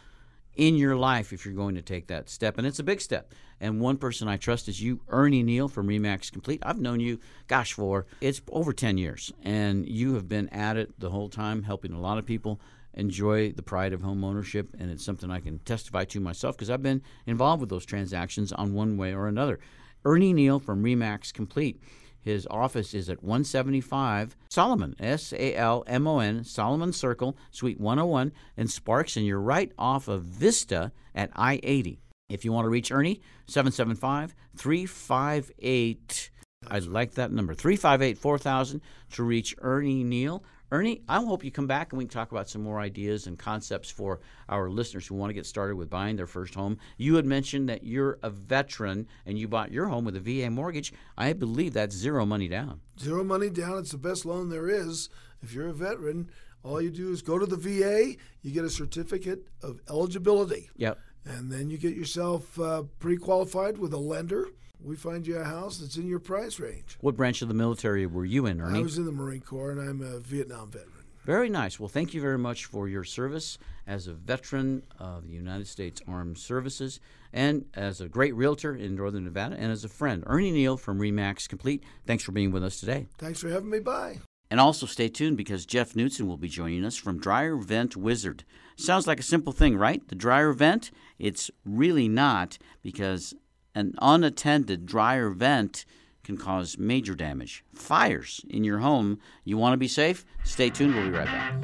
[0.56, 2.58] in your life if you're going to take that step.
[2.58, 3.32] And it's a big step.
[3.60, 6.62] And one person I trust is you, Ernie Neal from Remax Complete.
[6.64, 9.32] I've known you, gosh, for it's over 10 years.
[9.42, 12.60] And you have been at it the whole time, helping a lot of people
[12.94, 14.68] enjoy the pride of home ownership.
[14.78, 18.52] And it's something I can testify to myself because I've been involved with those transactions
[18.52, 19.58] on one way or another.
[20.04, 21.82] Ernie Neal from Remax Complete.
[22.22, 27.80] His office is at 175 Solomon, S A L M O N, Solomon Circle, Suite
[27.80, 32.00] 101 in Sparks, and you're right off of Vista at I 80.
[32.28, 36.30] If you want to reach Ernie, 775 358.
[36.68, 38.80] I like that number, 358 4000
[39.12, 40.44] to reach Ernie Neal.
[40.72, 43.36] Ernie, I hope you come back and we can talk about some more ideas and
[43.36, 46.78] concepts for our listeners who want to get started with buying their first home.
[46.96, 50.48] You had mentioned that you're a veteran and you bought your home with a VA
[50.48, 50.92] mortgage.
[51.18, 52.80] I believe that's zero money down.
[53.00, 53.78] Zero money down.
[53.78, 55.08] It's the best loan there is.
[55.42, 56.30] If you're a veteran,
[56.62, 60.70] all you do is go to the VA, you get a certificate of eligibility.
[60.76, 60.98] Yep.
[61.24, 64.48] And then you get yourself uh, pre qualified with a lender
[64.82, 66.96] we find you a house that's in your price range.
[67.00, 68.78] What branch of the military were you in, Ernie?
[68.78, 71.04] I was in the Marine Corps, and I'm a Vietnam veteran.
[71.24, 71.78] Very nice.
[71.78, 76.00] Well, thank you very much for your service as a veteran of the United States
[76.08, 76.98] Armed Services
[77.32, 80.24] and as a great realtor in Northern Nevada and as a friend.
[80.26, 83.06] Ernie Neal from REMAX Complete, thanks for being with us today.
[83.18, 84.18] Thanks for having me by.
[84.50, 88.42] And also stay tuned because Jeff Knutson will be joining us from Dryer Vent Wizard.
[88.76, 90.06] Sounds like a simple thing, right?
[90.08, 90.90] The dryer vent?
[91.18, 93.34] It's really not because
[93.74, 95.84] an unattended dryer vent
[96.24, 97.64] can cause major damage.
[97.74, 99.18] Fires in your home.
[99.44, 100.24] You want to be safe?
[100.44, 100.94] Stay tuned.
[100.94, 101.54] We'll be right back.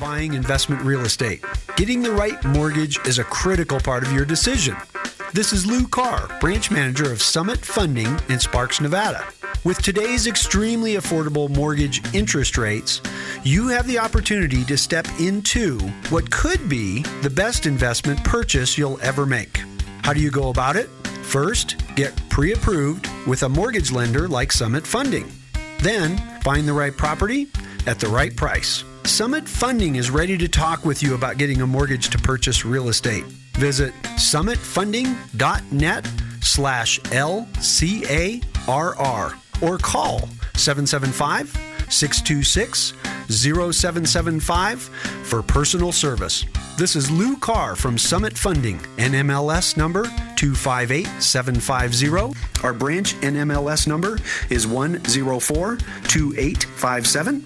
[0.00, 1.42] Buying investment real estate.
[1.76, 4.76] Getting the right mortgage is a critical part of your decision.
[5.32, 9.26] This is Lou Carr, branch manager of Summit Funding in Sparks, Nevada.
[9.64, 13.02] With today's extremely affordable mortgage interest rates,
[13.42, 15.78] you have the opportunity to step into
[16.10, 19.60] what could be the best investment purchase you'll ever make.
[20.02, 20.88] How do you go about it?
[21.24, 25.30] First, get pre approved with a mortgage lender like Summit Funding.
[25.80, 27.48] Then, find the right property
[27.86, 28.84] at the right price.
[29.04, 32.88] Summit Funding is ready to talk with you about getting a mortgage to purchase real
[32.88, 33.24] estate.
[33.58, 36.08] Visit summitfunding.net
[36.40, 38.42] slash LCARR
[39.62, 41.48] or call 775
[41.88, 42.92] 626
[43.28, 44.82] 0775
[45.24, 46.44] for personal service.
[46.76, 50.04] This is Lou Carr from Summit Funding, NMLS number
[50.36, 52.38] 258750.
[52.62, 54.18] Our branch NMLS number
[54.50, 57.42] is 1042857.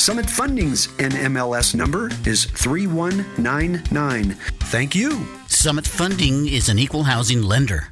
[0.00, 4.32] Summit Funding's NMLS number is 3199.
[4.60, 5.41] Thank you.
[5.52, 7.91] Summit Funding is an equal housing lender.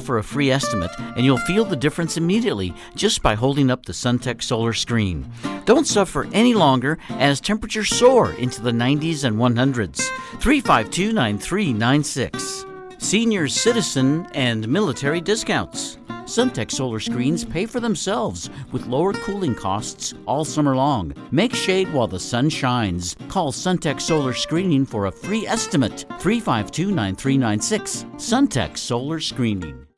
[0.00, 3.92] for a free estimate, and you'll feel the difference immediately just by holding up the
[3.92, 5.30] Suntech solar screen.
[5.64, 10.08] Don't suffer any longer as temperatures soar into the 90s and 100s.
[10.40, 12.66] 352 9396.
[12.98, 15.98] Senior citizen and military discounts.
[16.30, 21.12] Suntech solar screens pay for themselves with lower cooling costs all summer long.
[21.32, 23.16] Make shade while the sun shines.
[23.28, 26.04] Call Suntech Solar Screening for a free estimate.
[26.20, 28.04] 352 9396.
[28.16, 29.89] Suntech Solar Screening.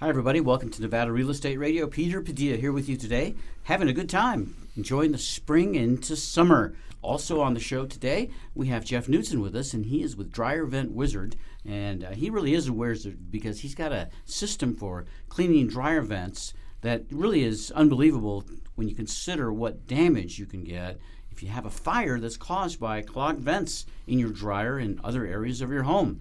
[0.00, 0.40] Hi, everybody.
[0.40, 1.88] Welcome to Nevada Real Estate Radio.
[1.88, 3.34] Peter Padilla here with you today,
[3.64, 6.76] having a good time, enjoying the spring into summer.
[7.02, 10.30] Also on the show today, we have Jeff Newton with us, and he is with
[10.30, 11.34] Dryer Vent Wizard.
[11.66, 16.02] And uh, he really is a wizard because he's got a system for cleaning dryer
[16.02, 18.44] vents that really is unbelievable
[18.76, 21.00] when you consider what damage you can get
[21.32, 25.26] if you have a fire that's caused by clogged vents in your dryer and other
[25.26, 26.20] areas of your home.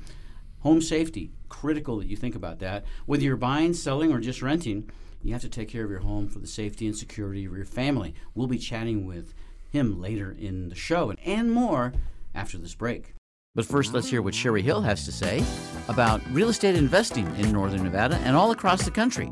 [0.62, 2.86] Home safety, critical that you think about that.
[3.06, 4.90] Whether you're buying, selling, or just renting,
[5.22, 7.66] you have to take care of your home for the safety and security of your
[7.66, 8.14] family.
[8.36, 9.34] We'll be chatting with
[9.70, 11.94] him later in the show and more
[12.34, 13.14] after this break.
[13.56, 15.44] But first, let's hear what Sherry Hill has to say
[15.88, 19.32] about real estate investing in Northern Nevada and all across the country.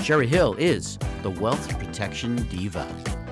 [0.00, 3.23] Sherry Hill is the wealth protection diva.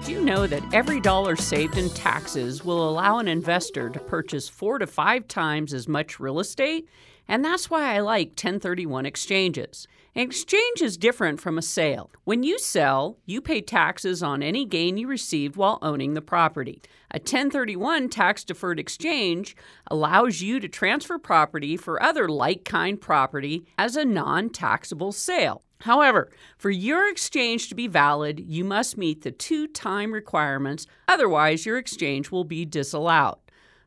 [0.00, 4.48] Did you know that every dollar saved in taxes will allow an investor to purchase
[4.48, 6.88] four to five times as much real estate?
[7.28, 9.86] And that's why I like 1031 exchanges.
[10.14, 12.10] An exchange is different from a sale.
[12.24, 16.80] When you sell, you pay taxes on any gain you received while owning the property.
[17.10, 19.54] A 1031 tax deferred exchange
[19.88, 25.62] allows you to transfer property for other like kind property as a non taxable sale.
[25.80, 31.64] However, for your exchange to be valid, you must meet the two time requirements, otherwise,
[31.64, 33.38] your exchange will be disallowed.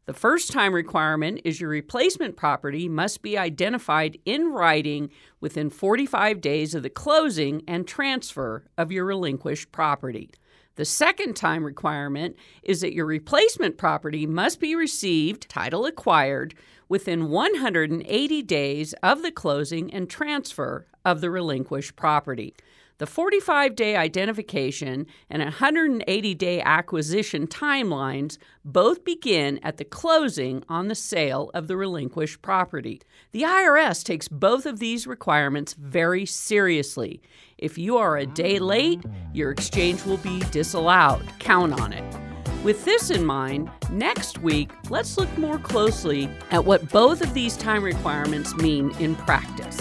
[0.05, 6.41] The first time requirement is your replacement property must be identified in writing within 45
[6.41, 10.29] days of the closing and transfer of your relinquished property.
[10.75, 16.55] The second time requirement is that your replacement property must be received, title acquired,
[16.93, 22.53] within 180 days of the closing and transfer of the relinquished property.
[22.99, 30.87] The 45 day identification and 180 day acquisition timelines both begin at the closing on
[30.87, 33.01] the sale of the relinquished property.
[33.31, 37.23] The IRS takes both of these requirements very seriously.
[37.57, 39.01] If you are a day late,
[39.33, 41.27] your exchange will be disallowed.
[41.39, 42.32] Count on it.
[42.63, 47.57] With this in mind, next week, let's look more closely at what both of these
[47.57, 49.77] time requirements mean in practice.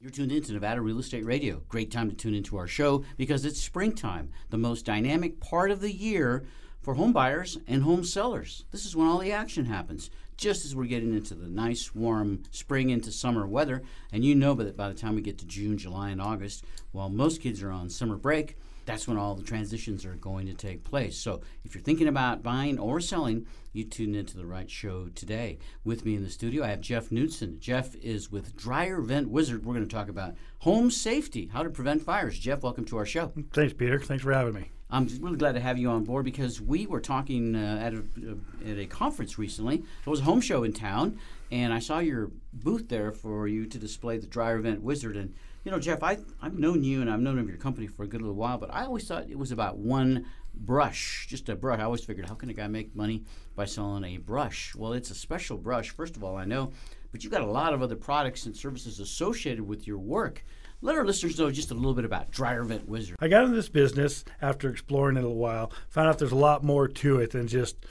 [0.00, 1.62] You're tuned in to Nevada Real Estate Radio.
[1.68, 5.80] Great time to tune into our show because it's springtime, the most dynamic part of
[5.80, 6.44] the year
[6.82, 8.64] for home buyers and home sellers.
[8.72, 12.42] This is when all the action happens, just as we're getting into the nice, warm
[12.50, 13.84] spring into summer weather.
[14.12, 17.08] And you know that by the time we get to June, July, and August, while
[17.08, 20.84] most kids are on summer break, that's when all the transitions are going to take
[20.84, 21.16] place.
[21.16, 25.58] So if you're thinking about buying or selling, you tune into the right show today.
[25.84, 27.58] With me in the studio, I have Jeff Knudsen.
[27.60, 29.64] Jeff is with Dryer Vent Wizard.
[29.64, 32.38] We're going to talk about home safety, how to prevent fires.
[32.38, 33.32] Jeff, welcome to our show.
[33.52, 33.98] Thanks, Peter.
[33.98, 34.70] Thanks for having me.
[34.90, 37.98] I'm really glad to have you on board because we were talking uh, at, a,
[37.98, 39.76] uh, at a conference recently.
[39.76, 41.18] It was a home show in town,
[41.50, 45.16] and I saw your booth there for you to display the Dryer Vent Wizard.
[45.16, 45.34] And
[45.64, 48.06] you know, Jeff, I, I've known you and I've known of your company for a
[48.06, 51.80] good little while, but I always thought it was about one brush, just a brush.
[51.80, 53.24] I always figured, how can a guy make money
[53.56, 54.74] by selling a brush?
[54.74, 56.70] Well, it's a special brush, first of all, I know,
[57.12, 60.44] but you've got a lot of other products and services associated with your work.
[60.82, 63.16] Let our listeners know just a little bit about Dryer Vent Wizard.
[63.20, 66.36] I got in this business after exploring it a little while, found out there's a
[66.36, 67.86] lot more to it than just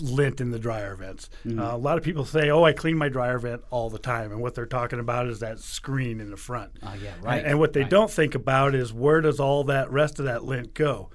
[0.00, 1.30] lint in the dryer vents.
[1.46, 1.58] Mm-hmm.
[1.58, 4.32] Uh, a lot of people say, "Oh, I clean my dryer vent all the time,"
[4.32, 6.72] and what they're talking about is that screen in the front.
[6.82, 7.38] Oh, yeah, right.
[7.38, 7.90] And, and what they right.
[7.90, 11.10] don't think about is where does all that rest of that lint go?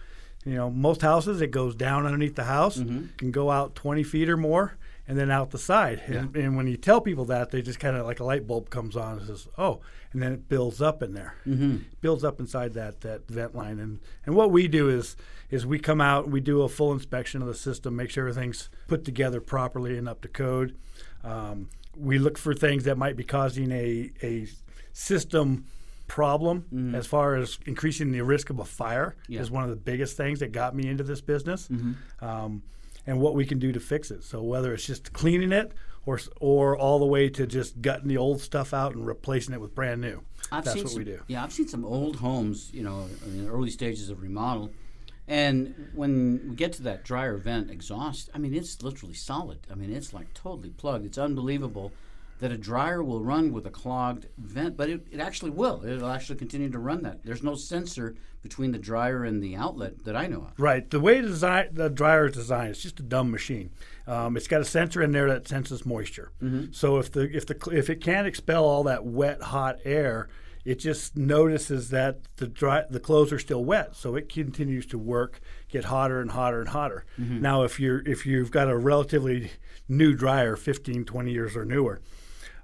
[0.45, 2.77] You know, most houses it goes down underneath the house,
[3.17, 4.77] can go out 20 feet or more,
[5.07, 6.01] and then out the side.
[6.07, 8.69] And, and when you tell people that, they just kind of like a light bulb
[8.69, 9.79] comes on and says, "Oh,"
[10.13, 11.77] and then it builds up in there, mm-hmm.
[12.01, 13.79] builds up inside that that vent line.
[13.79, 15.15] And and what we do is
[15.49, 18.69] is we come out, we do a full inspection of the system, make sure everything's
[18.87, 20.75] put together properly and up to code.
[21.23, 24.47] Um, we look for things that might be causing a a
[24.93, 25.65] system
[26.07, 29.39] problem as far as increasing the risk of a fire Yeah.
[29.41, 31.69] is one of the biggest things that got me into this business
[32.21, 32.61] um,
[33.07, 35.71] and what we can do to fix it so whether it's just cleaning it
[36.05, 39.61] or or all the way to just gutting the old stuff out and replacing it
[39.61, 42.71] with brand new I've that's what some, we do Yeah, I've seen some old homes,
[42.73, 44.71] you know, in the early stages of remodel.
[45.27, 49.59] And when we get to that dryer vent exhaust, I mean, it's literally solid.
[49.71, 51.05] I mean, it's like totally plugged.
[51.05, 51.93] It's unbelievable
[52.39, 55.85] that a dryer will run with a clogged vent, but it, it actually will.
[55.85, 57.23] It'll actually continue to run that.
[57.23, 60.59] There's no sensor between the dryer and the outlet that I know of.
[60.59, 60.89] Right.
[60.89, 63.71] The way design, the dryer is designed, it's just a dumb machine.
[64.05, 66.31] Um, it's got a sensor in there that senses moisture.
[66.71, 70.27] So if the if the if it can't expel all that wet hot air,
[70.65, 74.97] it just notices that the dry the clothes are still wet, so it continues to
[74.97, 75.39] work,
[75.69, 77.05] get hotter and hotter and hotter.
[77.17, 79.51] Now, if you're if you've got a relatively
[79.87, 82.01] new dryer, 15, 20 years or newer,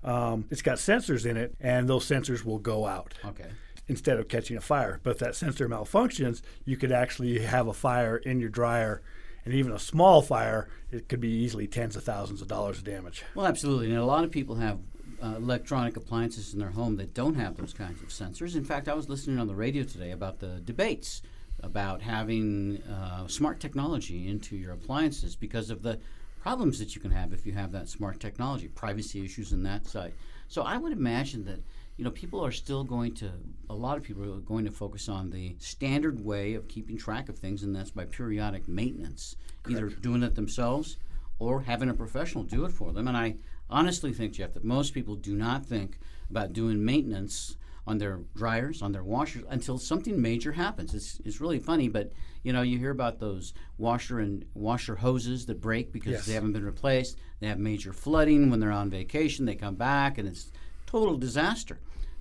[0.04, 3.50] um, it's got sensors in it, and those sensors will go out Okay.
[3.88, 5.00] instead of catching a fire.
[5.04, 9.02] But if that sensor malfunctions, you could actually have a fire in your dryer,
[9.46, 12.84] and even a small fire, it could be easily tens of thousands of dollars of
[12.84, 13.24] damage.
[13.36, 13.90] Well, absolutely.
[13.90, 14.80] And a lot of people have
[15.22, 18.56] uh, electronic appliances in their home that don't have those kinds of sensors.
[18.56, 21.22] In fact, I was listening on the radio today about the debates
[21.62, 26.00] about having uh, smart technology into your appliances because of the
[26.42, 29.86] problems that you can have if you have that smart technology, privacy issues and that
[29.86, 30.14] side.
[30.48, 31.60] So I would imagine that
[32.00, 33.30] you know people are still going to
[33.70, 37.28] a lot of people are going to focus on the standard way of keeping track
[37.28, 39.36] of things and that's by periodic maintenance.
[39.70, 40.96] Either doing it themselves
[41.40, 43.10] or having a professional do it for them.
[43.10, 43.36] And i
[43.70, 48.82] honestly think jeff that most people do not think about doing maintenance on their dryers
[48.82, 50.96] on their washers until something major happens.
[50.96, 55.46] It's, it's really funny but you know you hear about those washer and washer hoses
[55.48, 56.26] that break because Yes.
[56.28, 57.18] they haven't been replaced.
[57.42, 59.44] They have major flooding when they're on vacation.
[59.46, 60.50] They come back and it's
[60.86, 61.78] total disaster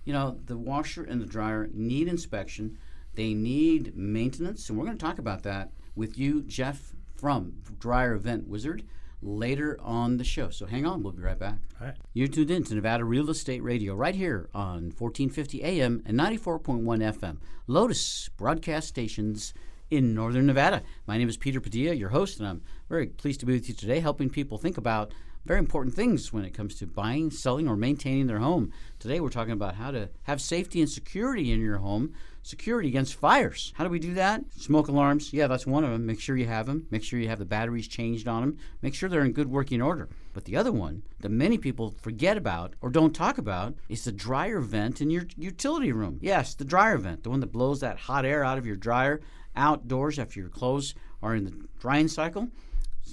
[0.09, 2.79] you know, the washer and the dryer need inspection.
[3.15, 8.17] They need maintenance, and we're going to talk about that with you, Jeff, from Dryer
[8.17, 8.85] Vent Wizard,
[9.21, 10.49] later on the show.
[10.49, 11.59] So hang on, we'll be right back.
[11.79, 11.97] All right.
[12.15, 16.85] You're tuned in to Nevada Real Estate Radio right here on 1450 AM and 94.1
[16.85, 17.37] FM,
[17.67, 19.53] Lotus broadcast stations
[19.91, 20.83] in Northern Nevada.
[21.07, 23.75] My name is Peter Padilla, your host, and I'm very pleased to be with you
[23.75, 25.13] today, helping people think about
[25.49, 28.71] very important things when it comes to buying, selling, or maintaining their home.
[28.99, 33.15] Today, we're talking about how to have safety and security in your home, security against
[33.15, 33.73] fires.
[33.75, 34.43] How do we do that?
[34.59, 36.05] Smoke alarms, yeah, that's one of them.
[36.05, 36.87] Make sure you have them.
[36.91, 38.59] Make sure you have the batteries changed on them.
[38.83, 40.11] Make sure they're in good working order.
[40.35, 44.13] But the other one that many people forget about or don't talk about is the
[44.13, 46.19] dryer vent in your utility room.
[46.21, 49.23] Yes, the dryer vent, the one that blows that hot air out of your dryer
[49.57, 52.49] outdoors after your clothes are in the drying cycle.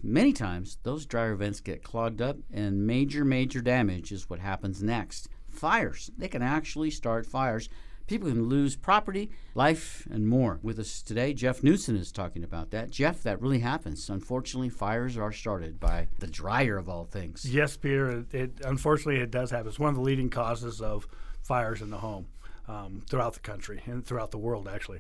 [0.04, 4.84] Many times, those dryer vents get clogged up, and major, major damage is what happens
[4.84, 5.28] next.
[5.48, 6.12] Fires.
[6.18, 7.70] They can actually start fires.
[8.08, 10.60] People can lose property, life, and more.
[10.62, 12.92] With us today, Jeff Newson is talking about that.
[12.92, 14.10] Jeff, that really happens.
[14.10, 17.46] Unfortunately, fires are started by the dryer of all things.
[17.52, 18.24] Yes, Peter.
[18.32, 19.68] It, unfortunately it does happen.
[19.68, 21.08] It's one of the leading causes of
[21.42, 22.28] fires in the home
[22.68, 25.00] um, throughout the country and throughout the world, actually.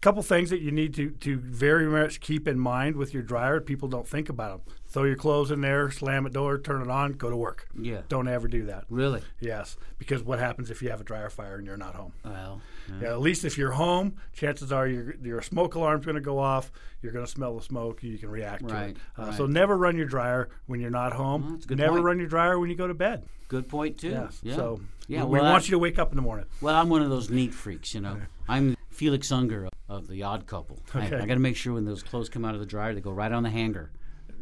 [0.00, 3.22] A couple things that you need to, to very much keep in mind with your
[3.22, 3.60] dryer.
[3.60, 4.74] People don't think about them.
[4.88, 7.68] Throw your clothes in there, slam the door, turn it on, go to work.
[7.78, 8.00] Yeah.
[8.08, 8.84] Don't ever do that.
[8.88, 9.20] Really?
[9.40, 12.14] Yes, because what happens if you have a dryer fire and you're not home?
[12.24, 12.62] Well,
[13.02, 16.38] Yeah, at least if you're home, chances are your your smoke alarm's going to go
[16.38, 16.72] off.
[17.02, 18.02] You're going to smell the smoke.
[18.02, 18.96] You can react to it.
[19.18, 19.34] Uh, right.
[19.34, 21.42] So never run your dryer when you're not home.
[21.42, 22.04] Well, that's a good never point.
[22.04, 23.26] run your dryer when you go to bed.
[23.48, 24.08] good point, too.
[24.08, 24.40] Yes.
[24.42, 24.56] Yeah.
[24.56, 26.46] So yeah, we, we want I- you to wake up in the morning.
[26.62, 28.16] Well, I'm one of those neat freaks, you know.
[28.48, 30.78] I'm Felix Unger of the Odd Couple.
[30.94, 31.16] I, Okay.
[31.16, 33.10] I got to make sure when those clothes come out of the dryer, they go
[33.10, 33.90] right on the hanger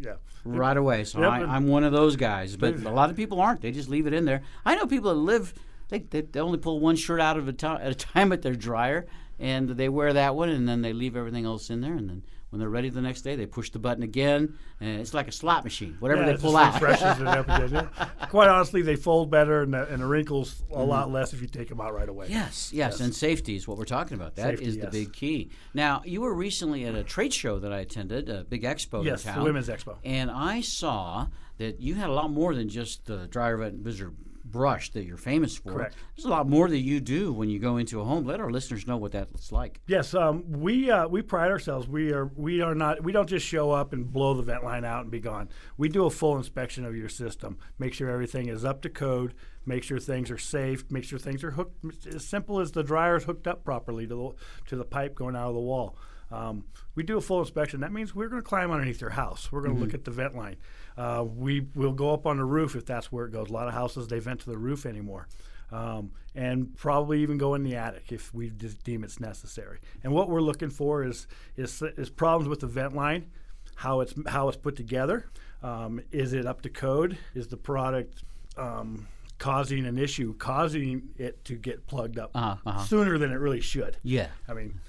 [0.01, 0.15] Yeah.
[0.45, 1.05] right away.
[1.05, 2.57] So Yep, I, I'm one of those guys.
[2.57, 3.63] But a lot of people aren't.
[3.63, 4.43] They just leave it in there.
[4.65, 5.55] I know people that live.
[5.89, 8.43] They, they, they only pull one shirt out of a to- at a time at
[8.43, 9.07] their dryer,
[9.39, 12.23] and they wear that one, and then they leave everything else in there, and then.
[12.51, 15.33] When they're ready the next day, they push the button again, and it's like a
[15.33, 15.97] slot machine.
[16.01, 16.73] Whatever Yeah, they pull out.
[16.73, 17.91] refreshes it up again.
[18.31, 20.89] Quite honestly, they fold better and the, and the wrinkles a Mm-hmm.
[20.89, 22.29] lot less if you take them out right away.
[22.31, 24.37] Yes, yes, and safety is what we're talking about.
[24.37, 24.93] That is Safety, the yes.
[24.93, 25.51] big key.
[25.75, 29.27] Now, you were recently at a trade show that I attended, a big expo Yes,
[29.27, 29.43] in the.
[29.43, 29.97] Women's Expo.
[30.03, 31.27] And I saw
[31.59, 34.15] that you had a lot more than just the dryer vent Wizard
[34.51, 35.73] brush that you're famous for.
[35.73, 35.97] Correct.
[36.17, 38.25] There's a lot more that you do when you go into a home.
[38.25, 39.81] Let our listeners know what that's like.
[39.87, 41.89] Yes, um, we uh, we pride ourselves.
[41.89, 44.85] We are we are not we don't just show up and blow the vent line
[44.85, 45.49] out and be gone.
[45.77, 49.35] We do a full inspection of your system, make sure everything is up to code,
[49.67, 52.07] make sure things are safe, make sure things are hooked.
[52.07, 55.37] As simple as the dryer is hooked up properly to the to the pipe going
[55.37, 55.97] out of the wall.
[56.31, 56.65] Um,
[56.95, 57.81] we do a full inspection.
[57.81, 59.51] That means we're going to climb underneath your house.
[59.51, 60.57] We're going to look at the vent line.
[60.97, 63.49] Uh, we will go up on the roof if that's where it goes.
[63.51, 65.29] A lot of houses they vent to the roof anymore,
[65.73, 69.79] um, and probably even go in the attic if we deem it's necessary.
[70.03, 71.27] And what we're looking for is
[71.57, 73.31] is, is problems with the vent line,
[73.77, 75.31] how it's how it's put together.
[75.63, 77.17] Um, is it up to code?
[77.35, 78.23] Is the product
[78.57, 79.07] um,
[79.39, 82.85] causing an issue, causing it to get plugged up Uh-huh, uh-huh.
[82.85, 83.97] sooner than it really should?
[84.03, 84.29] Yeah.
[84.49, 84.81] I mean,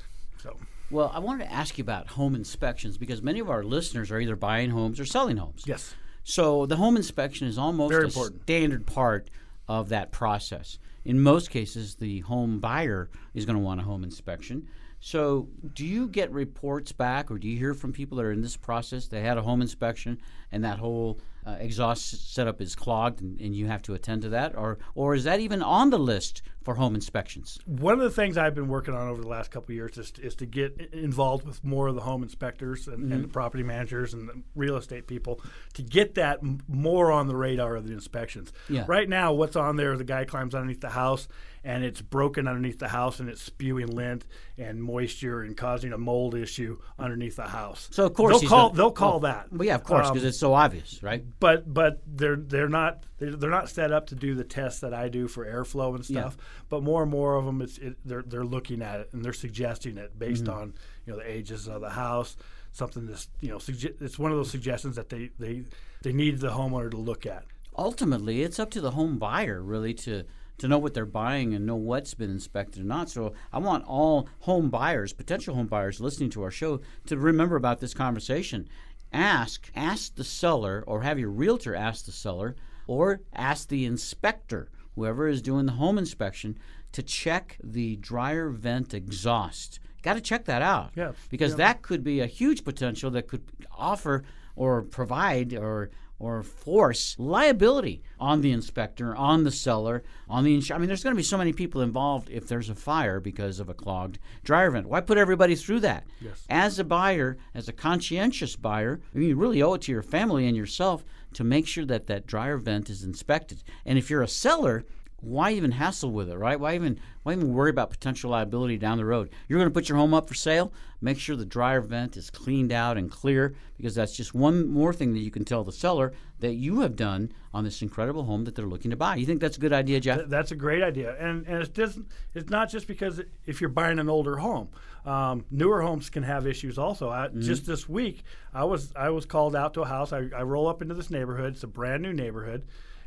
[0.42, 0.58] so.
[0.92, 4.20] Well, I wanted to ask you about home inspections because many of our listeners are
[4.20, 5.64] either buying homes or selling homes.
[5.66, 5.96] Yes.
[6.24, 8.42] So the home inspection is almost Very a important.
[8.44, 9.30] standard part
[9.68, 10.80] of that process.
[11.06, 14.68] In most cases, the home buyer is going to want a home inspection.
[15.02, 18.42] So, do you get reports back, or do you hear from people that are in
[18.42, 19.08] this process?
[19.08, 20.20] They had a home inspection,
[20.52, 24.30] and that whole uh, exhaust setup is clogged, and, and you have to attend to
[24.30, 27.58] that, or or is that even on the list for home inspections?
[27.66, 30.12] One of the things I've been working on over the last couple of years is,
[30.22, 34.14] is to get involved with more of the home inspectors and, and the property managers
[34.14, 35.40] and the real estate people
[35.76, 38.52] to get that m- more on the radar of the inspections.
[38.68, 38.84] Yeah.
[38.88, 41.30] Right now, what's on there, the guy climbs underneath the house
[41.64, 44.26] and it's broken underneath the house and it's spewing lint
[44.58, 47.88] and moisture and causing a mold issue underneath the house.
[47.92, 49.52] So of course they'll call gonna- they'll call well, that.
[49.54, 51.24] Well, yeah, of course, Um, because it's so obvious, right?
[51.40, 54.94] but but they're they're not they're, they're not set up to do the tests that
[54.94, 56.22] I do for airflow and Yeah.
[56.22, 56.38] stuff.
[56.70, 59.34] But more and more of them, it's it, they're they're looking at it and they're
[59.34, 60.60] suggesting it based Mm-hmm.
[60.62, 60.74] on
[61.06, 62.38] you know the ages of the house,
[62.72, 65.64] something that's you know sugge- it's one of those suggestions that they they
[66.02, 67.44] they need the homeowner to look at.
[67.78, 70.24] ultimately it's up to the home buyer really to
[70.58, 73.10] to know what they're buying and know what's been inspected or not.
[73.10, 77.56] So I want all home buyers, potential home buyers listening to our show to remember
[77.56, 78.68] about this conversation.
[79.12, 82.56] Ask ask the seller or have your realtor ask the seller
[82.88, 86.58] or ask the inspector, whoever is doing the home inspection,
[86.92, 89.80] to check the dryer vent exhaust.
[90.02, 90.92] Got to check that out.
[90.96, 91.12] Yeah.
[91.30, 94.24] Because that could be a huge potential that could offer
[94.56, 95.90] or provide or
[96.20, 100.78] or force liability on the inspector, on the seller, on the insurance.
[100.78, 103.60] I mean, there's going to be so many people involved if there's a fire because
[103.60, 104.88] of a clogged dryer vent.
[104.88, 106.06] Why put everybody through that?
[106.20, 106.46] Yes.
[106.50, 110.04] As a buyer, as a conscientious buyer, I mean, you really owe it to your
[110.04, 113.64] family and yourself to make sure that that dryer vent is inspected.
[113.86, 114.86] And if you're a seller,
[115.22, 116.60] why even hassle with it, right?
[116.60, 119.30] Why even why even worry about potential liability down the road?
[119.48, 120.72] You're going to put your home up for sale.
[121.02, 124.94] Make sure the dryer vent is cleaned out and clear because that's just one more
[124.94, 128.46] thing that you can tell the seller that you have done on this incredible home
[128.46, 129.16] that they're looking to buy.
[129.16, 130.28] You think that's a good idea, Jeff?
[130.28, 132.08] That's a great idea, and and it doesn't.
[132.34, 134.70] It's not just because if you're buying an older home,
[135.06, 137.10] um, newer homes can have issues also.
[137.10, 140.14] I, Just this week, I was I was called out to a house.
[140.14, 141.54] I, I roll up into this neighborhood.
[141.54, 142.66] It's a brand new neighborhood.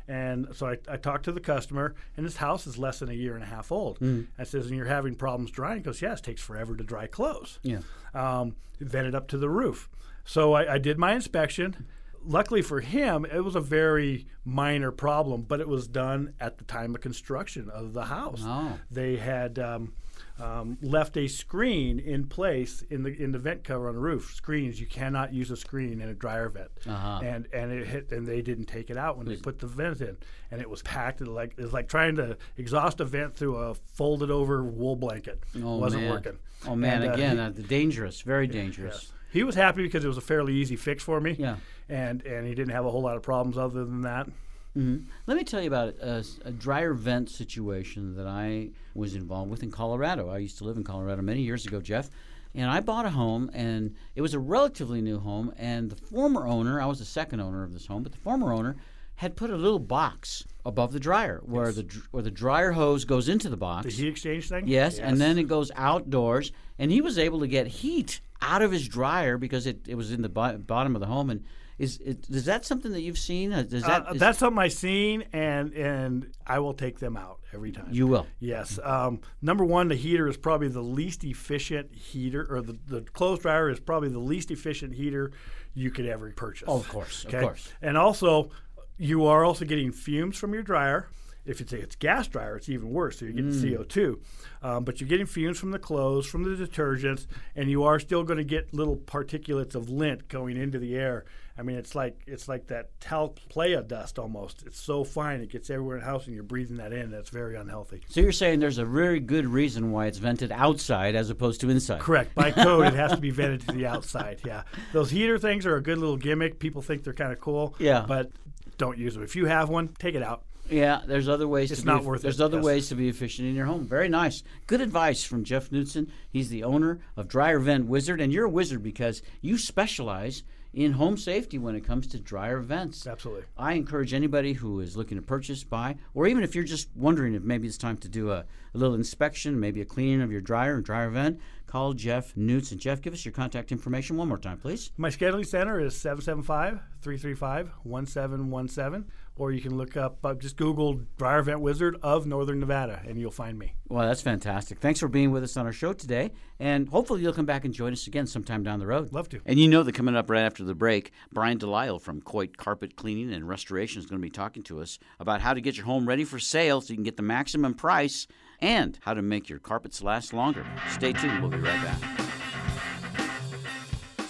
[0.09, 3.14] And so I, I talked to the customer, and this house is less than a
[3.14, 3.98] year and a half old.
[4.38, 5.78] I says, and you're having problems drying?
[5.78, 7.59] He goes, yes, it takes forever to dry clothes.
[7.62, 7.80] Yeah.
[8.14, 9.88] Um, vented up to the roof.
[10.24, 11.86] So I, I did my inspection.
[12.24, 16.64] Luckily for him, it was a very minor problem, but it was done at the
[16.64, 18.42] time of construction of the house.
[18.44, 18.78] Oh.
[18.90, 19.94] They had um,
[20.43, 24.32] um, left a screen in place in the in the vent cover on the roof.
[24.34, 27.20] Screens you cannot use a screen in a dryer vent, Uh-huh.
[27.22, 30.01] and and it hit and they didn't take it out when they put the vent
[30.01, 30.16] in,
[30.51, 31.20] and it was packed.
[31.20, 34.97] It like it was like trying to exhaust a vent through a folded over wool
[34.97, 35.43] blanket.
[35.62, 36.11] Oh, wasn't man.
[36.11, 36.38] working.
[36.66, 38.95] Oh man, And, uh, again, uh, dangerous, very dangerous.
[39.05, 39.12] Yes.
[39.32, 41.36] He was happy because it was a fairly easy fix for me.
[41.38, 41.57] Yeah.
[41.88, 44.28] And and he didn't have a whole lot of problems other than that.
[44.76, 45.04] Mm-hmm.
[45.26, 49.70] Let me tell you about a dryer vent situation that I was involved with in
[49.70, 50.30] Colorado.
[50.30, 52.08] I used to live in Colorado many years ago, Jeff.
[52.54, 55.52] And I bought a home, and it was a relatively new home.
[55.56, 58.52] And the former owner, I was the second owner of this home, but the former
[58.52, 58.76] owner
[59.16, 63.28] had put a little box above the dryer where the where the dryer hose goes
[63.28, 63.84] into the box.
[63.86, 64.66] The heat exchange thing.
[64.66, 68.72] Yes, and then it goes outdoors, and he was able to get heat out of
[68.72, 71.30] his dryer because it, it was in the bo- bottom of the home.
[71.30, 71.44] And
[71.78, 73.52] is is that something that you've seen?
[73.52, 77.40] Uh, that Uh, is- that's something I've seen, and and I will take them out
[77.52, 77.88] every time.
[77.90, 78.26] you will?
[78.40, 78.78] Yes.
[78.82, 83.40] Um, number one, the heater is probably the least efficient heater, or the, the clothes
[83.40, 85.32] dryer is probably the least efficient heater
[85.74, 86.68] you could ever purchase.
[86.68, 87.72] Oh, of course, of course.
[87.80, 88.50] And also,
[88.98, 91.08] you are also getting fumes from your dryer,
[91.44, 93.18] if it's it's gas dryer, it's even worse.
[93.18, 93.60] So you're getting Mm.
[93.62, 94.20] CO2,
[94.62, 98.22] um, but you're getting fumes from the clothes, from the detergents, and you are still
[98.22, 101.24] going to get little particulates of lint going into the air.
[101.57, 104.62] I mean, it's like it's like that talc playa dust almost.
[104.66, 107.11] It's so fine, it gets everywhere in the house, and you're breathing that in.
[107.11, 108.03] That's very unhealthy.
[108.09, 111.70] So you're saying there's a very good reason why it's vented outside as opposed to
[111.70, 112.00] inside.
[112.00, 112.34] Correct.
[112.34, 114.40] By code, it has to be vented to the outside.
[114.44, 116.59] Yeah, those heater things are a good little gimmick.
[116.59, 117.74] People think they're kind of cool.
[117.78, 118.05] Yeah.
[118.07, 118.30] but
[118.78, 119.22] don't use them.
[119.22, 120.44] If you have one, take it out.
[120.70, 121.70] Yeah, there's other ways.
[121.70, 122.64] It's to not be, worth There's it, other yes.
[122.64, 123.86] ways to be efficient in your home.
[123.86, 124.42] Very nice.
[124.66, 126.11] Good advice from Jeff Knudsen.
[126.30, 130.42] He's the owner of Dryer Vent Wizard, and you're a wizard because you specialize
[130.74, 133.06] in home safety when it comes to dryer vents.
[133.06, 133.44] Absolutely.
[133.56, 137.34] I encourage anybody who is looking to purchase, buy, or even if you're just wondering
[137.34, 140.40] if maybe it's time to do a, a little inspection, maybe a cleaning of your
[140.40, 142.72] dryer and dryer vent, call Jeff Newts.
[142.72, 144.92] And Jeff, give us your contact information one more time, please.
[144.96, 151.00] My scheduling center is 775 335 1717, or you can look up, uh, just Google
[151.16, 153.74] Dryer Vent Wizard of Northern Nevada, and you'll find me.
[153.88, 154.78] Well, that's fantastic.
[154.78, 156.32] Thanks for being with us on our show today.
[156.58, 159.12] And hopefully you'll come back and join us again sometime down the road.
[159.12, 159.40] Love to.
[159.44, 162.96] And you know that coming up right after the break, Brian Delisle from Coit Carpet
[162.96, 165.86] Cleaning and Restoration is going to be talking to us about how to get your
[165.86, 168.26] home ready for sale so you can get the maximum price
[168.60, 170.64] and how to make your carpets last longer.
[170.90, 171.40] Stay tuned.
[171.40, 172.21] We'll be right back.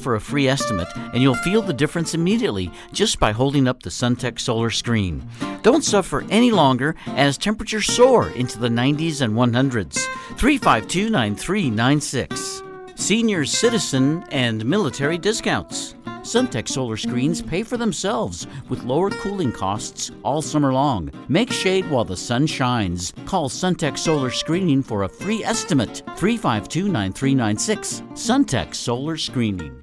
[0.00, 3.90] for a free estimate, and you'll feel the difference immediately just by holding up the
[3.90, 5.28] Suntech solar screen.
[5.62, 9.98] Don't suffer any longer as temperatures soar into the 90s and 100s.
[10.38, 12.62] 352 9396.
[12.94, 15.94] Senior citizen and military discounts.
[16.22, 21.10] Suntech solar screens pay for themselves with lower cooling costs all summer long.
[21.28, 23.14] Make shade while the sun shines.
[23.24, 26.02] Call Suntech Solar Screening for a free estimate.
[26.16, 28.02] 352 9396.
[28.12, 29.79] Suntech Solar Screening.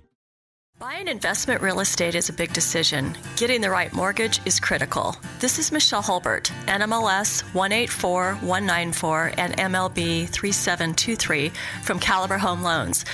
[0.79, 3.17] Buying investment real estate is a big decision.
[3.35, 5.15] Getting the right mortgage is critical.
[5.39, 11.49] This is Michelle Holbert, NMLS 184194 and MLB 3723
[11.81, 13.05] from Caliber Home Loans.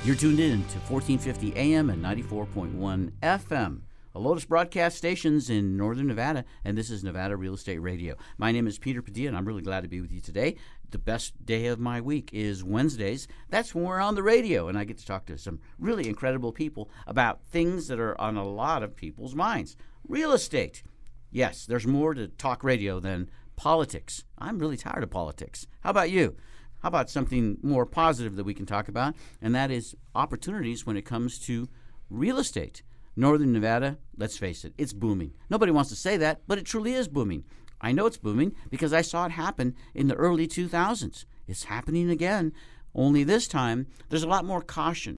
[0.03, 3.81] You're tuned in to 1450 AM and 94.1 FM.
[4.15, 8.15] A Lotus broadcast stations in Northern Nevada, and this is Nevada Real Estate Radio.
[8.39, 10.55] My name is Peter Padilla, and I'm really glad to be with you today.
[10.91, 13.27] The best day of my week is Wednesdays.
[13.49, 16.51] That's when we're on the radio, and I get to talk to some really incredible
[16.51, 19.77] people about things that are on a lot of people's minds.
[20.07, 20.81] Real estate.
[21.29, 24.23] Yes, there's more to talk radio than politics.
[24.39, 25.67] I'm really tired of politics.
[25.81, 26.35] How about you?
[26.81, 29.13] How about something more positive that we can talk about?
[29.43, 31.69] And that is opportunities when it comes to
[32.09, 32.81] real estate.
[33.15, 35.33] Northern Nevada, let's face it, it's booming.
[35.51, 37.43] Nobody wants to say that, but it truly is booming.
[37.81, 41.25] I know it's booming because I saw it happen in the early 2000s.
[41.47, 42.51] It's happening again,
[42.93, 45.15] only this time there's a lot more caution.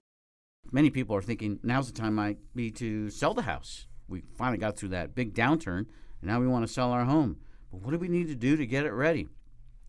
[0.70, 3.86] Many people are thinking now's the time might be to sell the house.
[4.08, 5.86] We finally got through that big downturn,
[6.20, 7.36] and now we want to sell our home.
[7.70, 9.28] But what do we need to do to get it ready?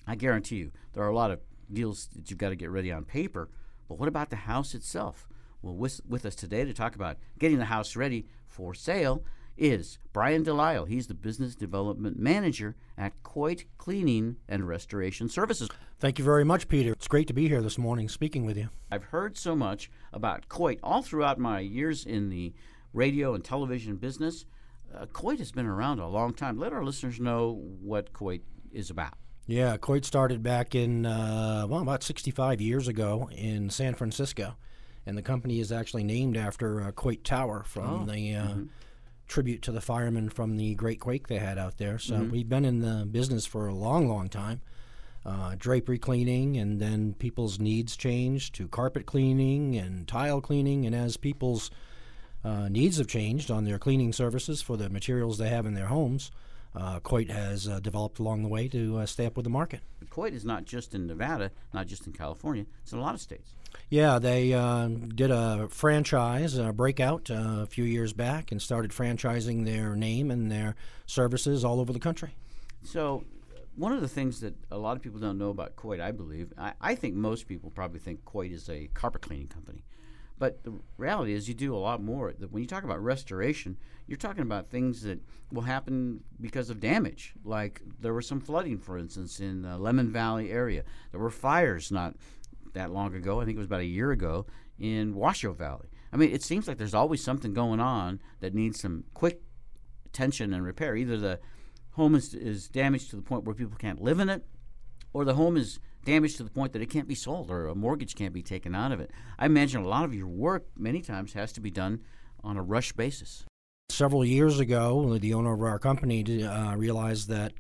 [0.08, 1.40] I guarantee you, there are a lot of
[1.72, 3.50] deals that you've got to get ready on paper.
[3.88, 5.28] But what about the house itself?
[5.62, 9.24] Well, with, with us today to talk about getting the house ready for sale
[9.58, 10.86] is Brian Delisle.
[10.88, 15.70] He's the Business Development Manager at Coit Cleaning and Restoration Services.
[16.00, 16.92] Thank you very much, Peter.
[16.92, 18.70] It's great to be here this morning speaking with you.
[18.92, 22.54] I've heard so much about Coit all throughout my years in the
[22.94, 24.46] radio and television business.
[24.94, 26.58] Uh, Coit has been around a long time.
[26.60, 28.42] Let our listeners know what Coit
[28.72, 29.14] is about.
[29.46, 34.56] Yeah, Coit started back in, uh, well, about 65 years ago in San Francisco.
[35.06, 38.56] And the company is actually named after uh, Coit Tower from Oh, the uh,
[39.34, 41.98] tribute to the firemen from the great quake they had out there.
[41.98, 42.30] So Mhm.
[42.30, 44.62] we've been in the business for a long, long time.
[45.26, 50.86] Uh, drapery cleaning, and then people's needs changed to carpet cleaning and tile cleaning.
[50.86, 51.72] And as people's
[52.44, 55.88] uh, needs have changed on their cleaning services for the materials they have in their
[55.88, 56.30] homes,
[56.76, 59.82] uh, Coit has uh, developed along the way to uh, stay up with the market.
[60.10, 62.66] Coit is not just in Nevada, not just in California.
[62.82, 63.56] It's in a lot of states.
[63.90, 68.92] Yeah, they uh, did a franchise, a breakout uh, a few years back, and started
[68.92, 72.36] franchising their name and their services all over the country.
[72.84, 73.24] So,
[73.76, 76.54] one of the things that a lot of people don't know about Coit, I believe,
[76.58, 79.84] I, I think most people probably think Coit is a carpet cleaning company.
[80.40, 82.34] But the reality is, you do a lot more.
[82.50, 83.78] When you talk about restoration,
[84.08, 85.20] you're talking about things that
[85.52, 87.34] will happen because of damage.
[87.44, 90.84] Like there was some flooding, for instance, in the Lemmon Valley area.
[91.12, 92.16] There were fires not
[92.74, 93.40] that long ago.
[93.40, 94.46] I think it was about a year ago
[94.80, 95.88] in Washoe Valley.
[96.12, 99.42] I mean, it seems like there's always something going on that needs some quick
[100.06, 100.96] attention and repair.
[100.96, 101.40] Either the
[101.92, 104.46] home is, is damaged to the point where people can't live in it,
[105.14, 107.76] or the home is damaged to the point that it can't be sold or a
[107.76, 109.12] mortgage can't be taken out of it.
[109.40, 112.02] I imagine a lot of your work many times has to be done
[112.44, 113.46] on a rush basis.
[113.90, 117.54] Several years ago, the owner of our company uh, realized that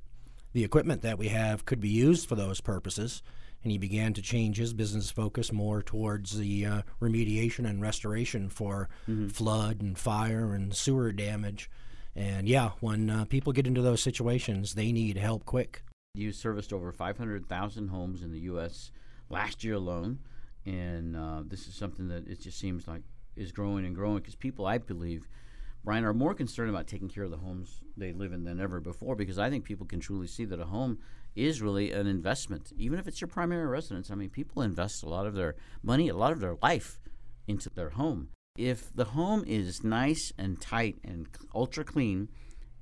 [0.53, 3.21] the equipment that we have could be used for those purposes,
[3.63, 8.49] and he began to change his business focus more towards the uh, remediation and restoration
[8.49, 9.27] for Mm-hmm.
[9.29, 11.69] flood and fire and sewer damage.
[12.15, 15.83] And yeah, when uh, people get into those situations, they need help quick.
[16.15, 18.91] You serviced over 500,000 homes in the U.S.
[19.31, 20.19] last year alone,
[20.63, 23.01] and uh, this is something that it just seems like
[23.35, 25.27] is growing and growing because people, I believe,
[25.83, 28.79] Brian, are more concerned about taking care of the homes they live in than ever
[28.79, 30.99] before because I think people can truly see that a home
[31.35, 34.11] is really an investment, even if it's your primary residence.
[34.11, 36.99] I mean, people invest a lot of their money, a lot of their life
[37.47, 38.29] into their home.
[38.55, 42.29] If the home is nice and tight and ultra clean,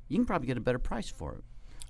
[0.09, 1.43] you can probably get a better price for it.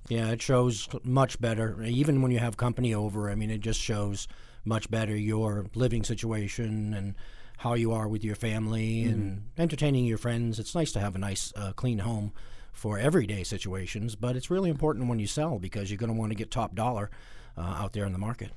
[0.08, 1.82] Yeah, it shows much better.
[1.82, 4.28] Even when you have company over, I mean, it just shows
[4.64, 7.14] much better your living situation and
[7.58, 10.58] how you are with your family and entertaining your friends.
[10.58, 12.32] It's nice to have a nice, uh, clean home
[12.72, 16.32] for everyday situations, but it's really important when you sell because you're going to want
[16.32, 17.10] to get top dollar
[17.56, 18.50] uh, out there in the market.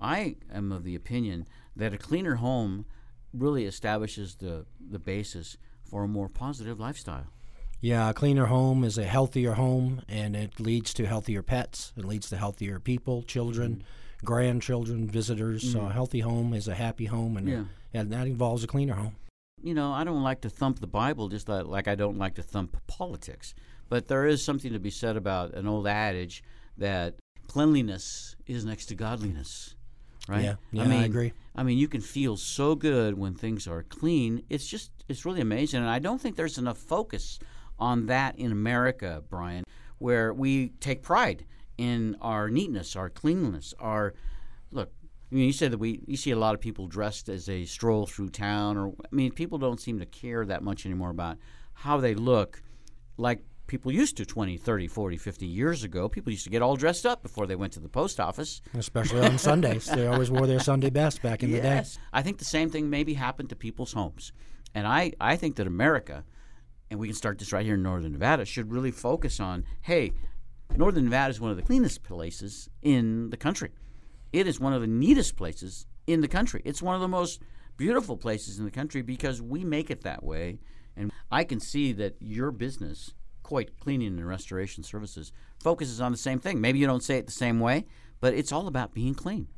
[0.00, 2.86] I am of the opinion that a cleaner home
[3.32, 7.26] really establishes the, the basis for a more positive lifestyle.
[7.80, 11.92] Yeah, a cleaner home is a healthier home, and it leads to healthier pets.
[11.96, 14.26] It leads to healthier people, children, mm-hmm.
[14.26, 15.72] grandchildren, visitors.
[15.72, 15.90] So mm.
[15.90, 17.64] a healthy home is a happy home, and, Yeah.
[17.92, 19.16] and that involves a cleaner home.
[19.62, 22.34] You know, I don't like to thump the Bible just like, like I don't like
[22.34, 23.54] to thump politics.
[23.88, 26.42] But there is something to be said about an old adage
[26.78, 27.14] that
[27.46, 29.74] cleanliness is next to godliness.
[30.28, 30.42] Right?
[30.42, 31.32] Yeah, yeah, I agree.
[31.54, 34.42] I mean, you can feel so good when things are clean.
[34.50, 35.80] It's just, it's really amazing.
[35.80, 37.38] And I don't think there's enough focus
[37.78, 39.64] on that in America, Brian,
[39.98, 41.44] where we take pride
[41.78, 44.14] in our neatness, our cleanliness, our
[44.70, 44.92] look.
[45.30, 47.64] I mean, you said that we you see a lot of people dressed as they
[47.64, 51.36] stroll through town, or I mean, people don't seem to care that much anymore about
[51.74, 52.62] how they look,
[53.16, 56.08] like people used to 20, 30, 40, 50 years ago.
[56.08, 58.62] People used to get all dressed up before they went to the post office.
[58.74, 59.86] Especially on Sundays.
[59.86, 61.82] They always wore their Sunday best back in the day.
[62.12, 64.32] I think the same thing maybe happened to people's homes.
[64.74, 66.24] And I, I think that America,
[66.90, 70.12] and we can start this right here in Northern Nevada, should really focus on hey,
[70.76, 73.70] Northern Nevada is one of the cleanest places in the country.
[74.32, 76.62] It is one of the neatest places in the country.
[76.64, 77.40] It's one of the most
[77.76, 80.58] beautiful places in the country because we make it that way.
[80.96, 86.18] And I can see that your business, Coit Cleaning and Restoration Services, focuses on the
[86.18, 86.60] same thing.
[86.60, 87.86] Maybe you don't say it the same way,
[88.20, 89.48] but it's all about being clean.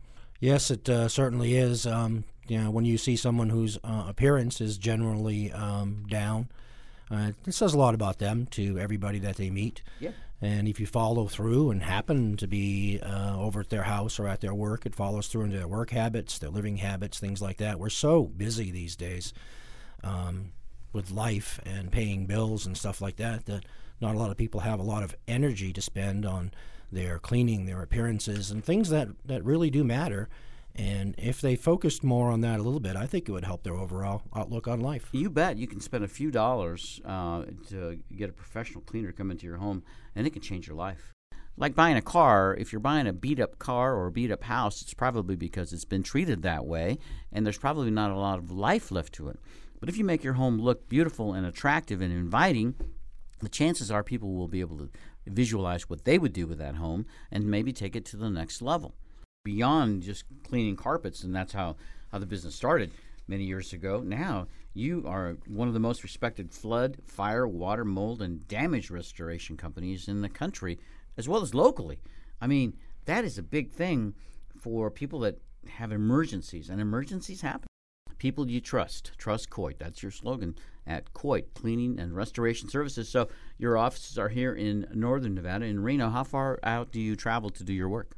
[0.40, 1.86] Yes, it uh, certainly is.
[1.86, 6.48] Um, you know, when you see someone whose uh, appearance is generally um, down,
[7.10, 9.82] uh, it says a lot about them to everybody that they meet.
[10.00, 10.10] Yeah.
[10.40, 14.28] And if you follow through and happen to be uh, over at their house or
[14.28, 17.56] at their work, it follows through into their work habits, their living habits, things like
[17.56, 17.80] that.
[17.80, 19.32] We're so busy these days
[20.04, 20.52] um,
[20.92, 23.64] with life and paying bills and stuff like that that
[24.00, 26.52] not a lot of people have a lot of energy to spend on
[26.92, 30.28] their cleaning, their appearances, and things that, that really do matter.
[30.78, 33.64] And if they focused more on that a little bit, I think it would help
[33.64, 35.08] their overall outlook on life.
[35.10, 35.58] You bet.
[35.58, 39.56] You can spend a few dollars uh, to get a professional cleaner come into your
[39.56, 39.82] home,
[40.14, 41.12] and it can change your life.
[41.56, 44.44] Like buying a car, if you're buying a beat up car or a beat up
[44.44, 46.98] house, it's probably because it's been treated that way,
[47.32, 49.40] and there's probably not a lot of life left to it.
[49.80, 52.76] But if you make your home look beautiful and attractive and inviting,
[53.40, 54.90] the chances are people will be able to
[55.26, 58.62] visualize what they would do with that home and maybe take it to the next
[58.62, 58.94] level.
[59.48, 61.76] Beyond just cleaning carpets, and that's how,
[62.12, 62.90] how the business started.
[63.28, 64.02] many years ago.
[64.04, 69.56] Now you are one of the most respected flood, fire, water, mold, and damage restoration
[69.56, 70.78] companies in the country,
[71.16, 72.00] as well as locally.
[72.40, 74.14] I mean, that is a big thing
[74.56, 75.38] for people that
[75.68, 77.68] have emergencies, and emergencies happen.
[78.18, 79.12] People you trust.
[79.16, 79.78] Trust Coit.
[79.78, 83.08] That's your slogan at Coit Cleaning and Restoration Services.
[83.08, 83.28] So
[83.58, 86.08] your offices are here in Northern Nevada, in Reno.
[86.08, 88.16] How far out do you travel to do your work?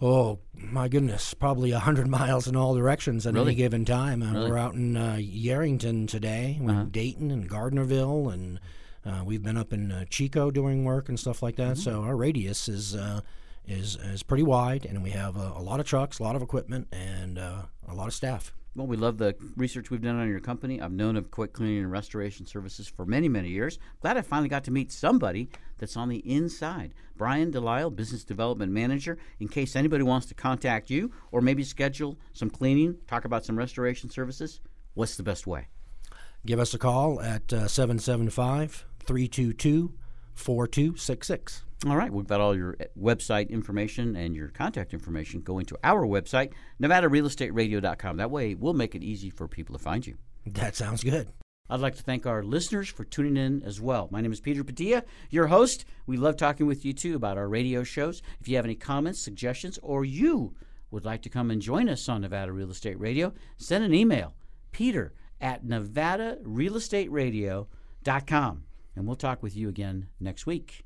[0.00, 3.46] Oh my goodness, probably a hundred miles in all directions at Really?
[3.48, 4.22] any given time.
[4.22, 4.50] Uh, Really?
[4.50, 6.84] We're out in uh, Yerington today, Uh-huh.
[6.90, 8.60] Dayton and Gardnerville, and
[9.04, 11.72] uh, we've been up in uh, Chico doing work and stuff like that.
[11.76, 11.80] Mm-hmm.
[11.82, 13.20] So our radius is uh,
[13.66, 16.42] is is pretty wide, and we have uh, a lot of trucks, a lot of
[16.42, 18.52] equipment, and uh, a lot of staff.
[18.76, 20.82] Well, we love the research we've done on your company.
[20.82, 23.78] I've known of Coit Cleaning and Restoration Services for many, many years.
[24.02, 25.48] Glad I finally got to meet somebody
[25.78, 26.92] that's on the inside.
[27.16, 29.16] Brian Delisle, Business Development Manager.
[29.40, 33.56] In case anybody wants to contact you or maybe schedule some cleaning, talk about some
[33.56, 34.60] restoration services,
[34.92, 35.68] what's the best way?
[36.44, 39.94] Give us a call at uh, 775 322
[40.34, 41.65] 4266.
[41.84, 45.76] All right, we've got all your uh, website information and your contact information going to
[45.84, 48.16] our website, NevadaRealEstateRadio.com.
[48.16, 50.16] That way, we'll make it easy for people to find you.
[50.46, 51.28] That sounds good.
[51.68, 54.08] I'd like to thank our listeners for tuning in as well.
[54.10, 55.84] My name is Peter Padilla, your host.
[56.06, 58.22] We love talking with you too about our radio shows.
[58.40, 60.54] If you have any comments, suggestions, or you
[60.90, 64.34] would like to come and join us on Nevada Real Estate Radio, send an email,
[64.72, 68.62] peter at nevadarealestateradio.com.
[68.94, 70.85] And we'll talk with you again next week.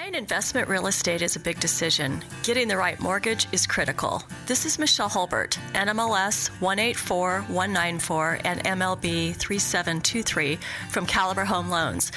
[0.00, 2.24] Buying investment real estate is a big decision.
[2.42, 4.22] Getting the right mortgage is critical.
[4.46, 12.12] This is Michelle Holbert, NMLS 184194 and MLB 3723 from Caliber Home Loans.